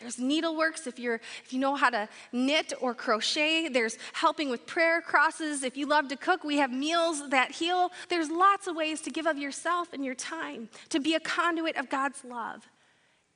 There's 0.00 0.16
needleworks 0.16 0.86
if 0.86 0.98
you're 0.98 1.20
if 1.44 1.52
you 1.52 1.58
know 1.58 1.74
how 1.74 1.90
to 1.90 2.08
knit 2.32 2.72
or 2.80 2.94
crochet. 2.94 3.68
There's 3.68 3.98
helping 4.14 4.48
with 4.48 4.66
prayer 4.66 5.02
crosses. 5.02 5.62
If 5.62 5.76
you 5.76 5.86
love 5.86 6.08
to 6.08 6.16
cook, 6.16 6.44
we 6.44 6.56
have 6.56 6.72
meals 6.72 7.28
that 7.28 7.50
heal. 7.50 7.90
There's 8.08 8.30
lots 8.30 8.66
of 8.66 8.74
ways 8.74 9.02
to 9.02 9.10
give 9.10 9.26
of 9.26 9.36
yourself 9.36 9.92
and 9.92 10.02
your 10.02 10.14
time, 10.14 10.70
to 10.88 10.98
be 10.98 11.14
a 11.14 11.20
conduit 11.20 11.76
of 11.76 11.90
God's 11.90 12.24
love, 12.24 12.66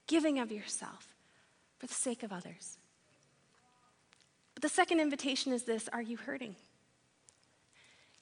giving 0.07 0.39
of 0.39 0.51
yourself 0.51 1.15
for 1.79 1.87
the 1.87 1.95
sake 1.95 2.23
of 2.23 2.33
others. 2.33 2.79
But 4.55 4.63
the 4.63 4.71
second 4.71 4.99
invitation 5.01 5.53
is 5.53 5.65
this 5.65 5.91
Are 5.93 6.03
you 6.03 6.17
hurting? 6.17 6.57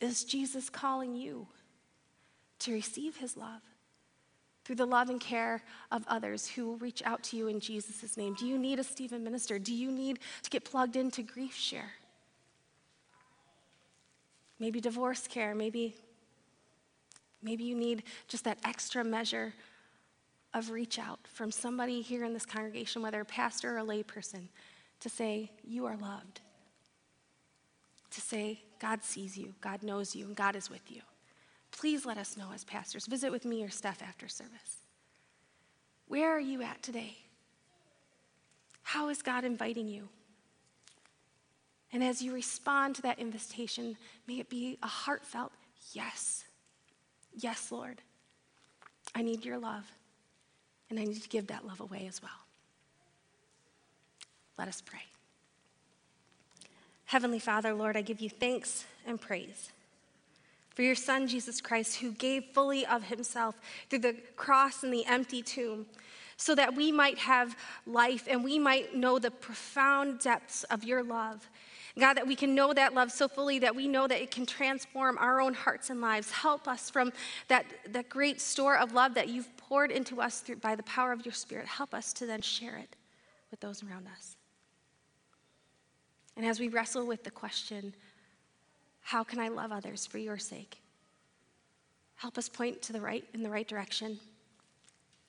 Is 0.00 0.24
Jesus 0.24 0.70
calling 0.70 1.14
you 1.14 1.48
to 2.60 2.72
receive 2.72 3.16
his 3.16 3.36
love? 3.36 3.62
through 4.68 4.76
the 4.76 4.86
love 4.86 5.08
and 5.08 5.18
care 5.18 5.62
of 5.90 6.04
others 6.08 6.46
who 6.46 6.66
will 6.66 6.76
reach 6.76 7.02
out 7.06 7.22
to 7.22 7.38
you 7.38 7.48
in 7.48 7.58
Jesus' 7.58 8.18
name? 8.18 8.34
Do 8.34 8.46
you 8.46 8.58
need 8.58 8.78
a 8.78 8.84
Stephen 8.84 9.24
minister? 9.24 9.58
Do 9.58 9.72
you 9.72 9.90
need 9.90 10.18
to 10.42 10.50
get 10.50 10.62
plugged 10.62 10.94
into 10.94 11.22
grief 11.22 11.56
share? 11.56 11.92
Maybe 14.58 14.78
divorce 14.78 15.26
care, 15.26 15.54
maybe 15.54 15.96
maybe 17.42 17.64
you 17.64 17.74
need 17.74 18.02
just 18.26 18.44
that 18.44 18.58
extra 18.62 19.02
measure 19.02 19.54
of 20.52 20.68
reach 20.68 20.98
out 20.98 21.20
from 21.32 21.50
somebody 21.50 22.02
here 22.02 22.24
in 22.24 22.34
this 22.34 22.44
congregation, 22.44 23.00
whether 23.00 23.22
a 23.22 23.24
pastor 23.24 23.76
or 23.76 23.78
a 23.78 23.84
layperson, 23.84 24.48
to 25.00 25.08
say, 25.08 25.50
You 25.64 25.86
are 25.86 25.96
loved. 25.96 26.42
To 28.10 28.20
say, 28.20 28.60
God 28.78 29.02
sees 29.02 29.36
you, 29.36 29.54
God 29.60 29.82
knows 29.82 30.14
you, 30.14 30.26
and 30.26 30.36
God 30.36 30.56
is 30.56 30.70
with 30.70 30.90
you 30.90 31.02
please 31.70 32.06
let 32.06 32.18
us 32.18 32.36
know 32.36 32.48
as 32.54 32.64
pastors. 32.64 33.06
Visit 33.06 33.30
with 33.30 33.44
me 33.44 33.62
or 33.62 33.70
Steph 33.70 34.02
after 34.02 34.28
service. 34.28 34.78
Where 36.06 36.34
are 36.34 36.40
you 36.40 36.62
at 36.62 36.82
today? 36.82 37.18
How 38.82 39.08
is 39.08 39.22
God 39.22 39.44
inviting 39.44 39.88
you? 39.88 40.08
And 41.92 42.02
as 42.02 42.20
you 42.22 42.32
respond 42.32 42.96
to 42.96 43.02
that 43.02 43.18
invitation, 43.18 43.96
may 44.26 44.40
it 44.40 44.50
be 44.50 44.78
a 44.82 44.86
heartfelt 44.86 45.52
yes. 45.92 46.44
Yes, 47.34 47.70
Lord. 47.70 48.02
I 49.14 49.22
need 49.22 49.44
your 49.44 49.58
love, 49.58 49.90
and 50.90 50.98
I 50.98 51.04
need 51.04 51.22
to 51.22 51.28
give 51.28 51.46
that 51.46 51.66
love 51.66 51.80
away 51.80 52.06
as 52.06 52.20
well. 52.22 52.30
Let 54.58 54.68
us 54.68 54.82
pray. 54.82 55.07
Heavenly 57.08 57.38
Father, 57.38 57.72
Lord, 57.72 57.96
I 57.96 58.02
give 58.02 58.20
you 58.20 58.28
thanks 58.28 58.84
and 59.06 59.18
praise 59.18 59.72
for 60.74 60.82
your 60.82 60.94
Son, 60.94 61.26
Jesus 61.26 61.58
Christ, 61.58 61.96
who 61.96 62.12
gave 62.12 62.44
fully 62.52 62.84
of 62.84 63.04
himself 63.04 63.58
through 63.88 64.00
the 64.00 64.16
cross 64.36 64.82
and 64.82 64.92
the 64.92 65.06
empty 65.06 65.40
tomb, 65.40 65.86
so 66.36 66.54
that 66.54 66.76
we 66.76 66.92
might 66.92 67.16
have 67.16 67.56
life 67.86 68.28
and 68.28 68.44
we 68.44 68.58
might 68.58 68.94
know 68.94 69.18
the 69.18 69.30
profound 69.30 70.20
depths 70.20 70.64
of 70.64 70.84
your 70.84 71.02
love. 71.02 71.48
God, 71.98 72.12
that 72.18 72.26
we 72.26 72.36
can 72.36 72.54
know 72.54 72.74
that 72.74 72.92
love 72.92 73.10
so 73.10 73.26
fully 73.26 73.58
that 73.60 73.74
we 73.74 73.88
know 73.88 74.06
that 74.06 74.20
it 74.20 74.30
can 74.30 74.44
transform 74.44 75.16
our 75.16 75.40
own 75.40 75.54
hearts 75.54 75.88
and 75.88 76.02
lives. 76.02 76.30
Help 76.30 76.68
us 76.68 76.90
from 76.90 77.10
that, 77.48 77.64
that 77.88 78.10
great 78.10 78.38
store 78.38 78.76
of 78.76 78.92
love 78.92 79.14
that 79.14 79.28
you've 79.28 79.56
poured 79.56 79.90
into 79.90 80.20
us 80.20 80.40
through, 80.40 80.56
by 80.56 80.76
the 80.76 80.82
power 80.82 81.12
of 81.12 81.24
your 81.24 81.32
Spirit. 81.32 81.66
Help 81.68 81.94
us 81.94 82.12
to 82.12 82.26
then 82.26 82.42
share 82.42 82.76
it 82.76 82.96
with 83.50 83.60
those 83.60 83.82
around 83.82 84.06
us. 84.14 84.37
And 86.38 86.46
as 86.46 86.60
we 86.60 86.68
wrestle 86.68 87.04
with 87.04 87.24
the 87.24 87.32
question, 87.32 87.92
how 89.00 89.24
can 89.24 89.40
I 89.40 89.48
love 89.48 89.72
others 89.72 90.06
for 90.06 90.18
your 90.18 90.38
sake? 90.38 90.80
Help 92.14 92.38
us 92.38 92.48
point 92.48 92.80
to 92.82 92.92
the 92.92 93.00
right 93.00 93.24
in 93.34 93.42
the 93.42 93.50
right 93.50 93.66
direction 93.66 94.20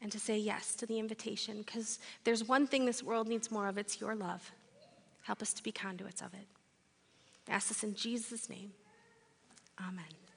and 0.02 0.12
to 0.12 0.20
say 0.20 0.38
yes 0.38 0.76
to 0.76 0.86
the 0.86 1.00
invitation 1.00 1.64
because 1.66 1.98
there's 2.24 2.48
one 2.48 2.68
thing 2.68 2.86
this 2.86 3.02
world 3.02 3.28
needs 3.28 3.50
more 3.52 3.68
of 3.68 3.80
it's 3.80 4.00
your 4.00 4.14
love. 4.14 4.52
Help 5.24 5.42
us 5.42 5.52
to 5.54 5.64
be 5.64 5.72
conduits 5.72 6.22
of 6.22 6.32
it. 6.36 6.48
I 7.48 7.54
ask 7.54 7.70
this 7.70 7.84
in 7.84 7.96
Jesus' 7.96 8.48
name. 8.48 8.72
Amen. 9.82 10.29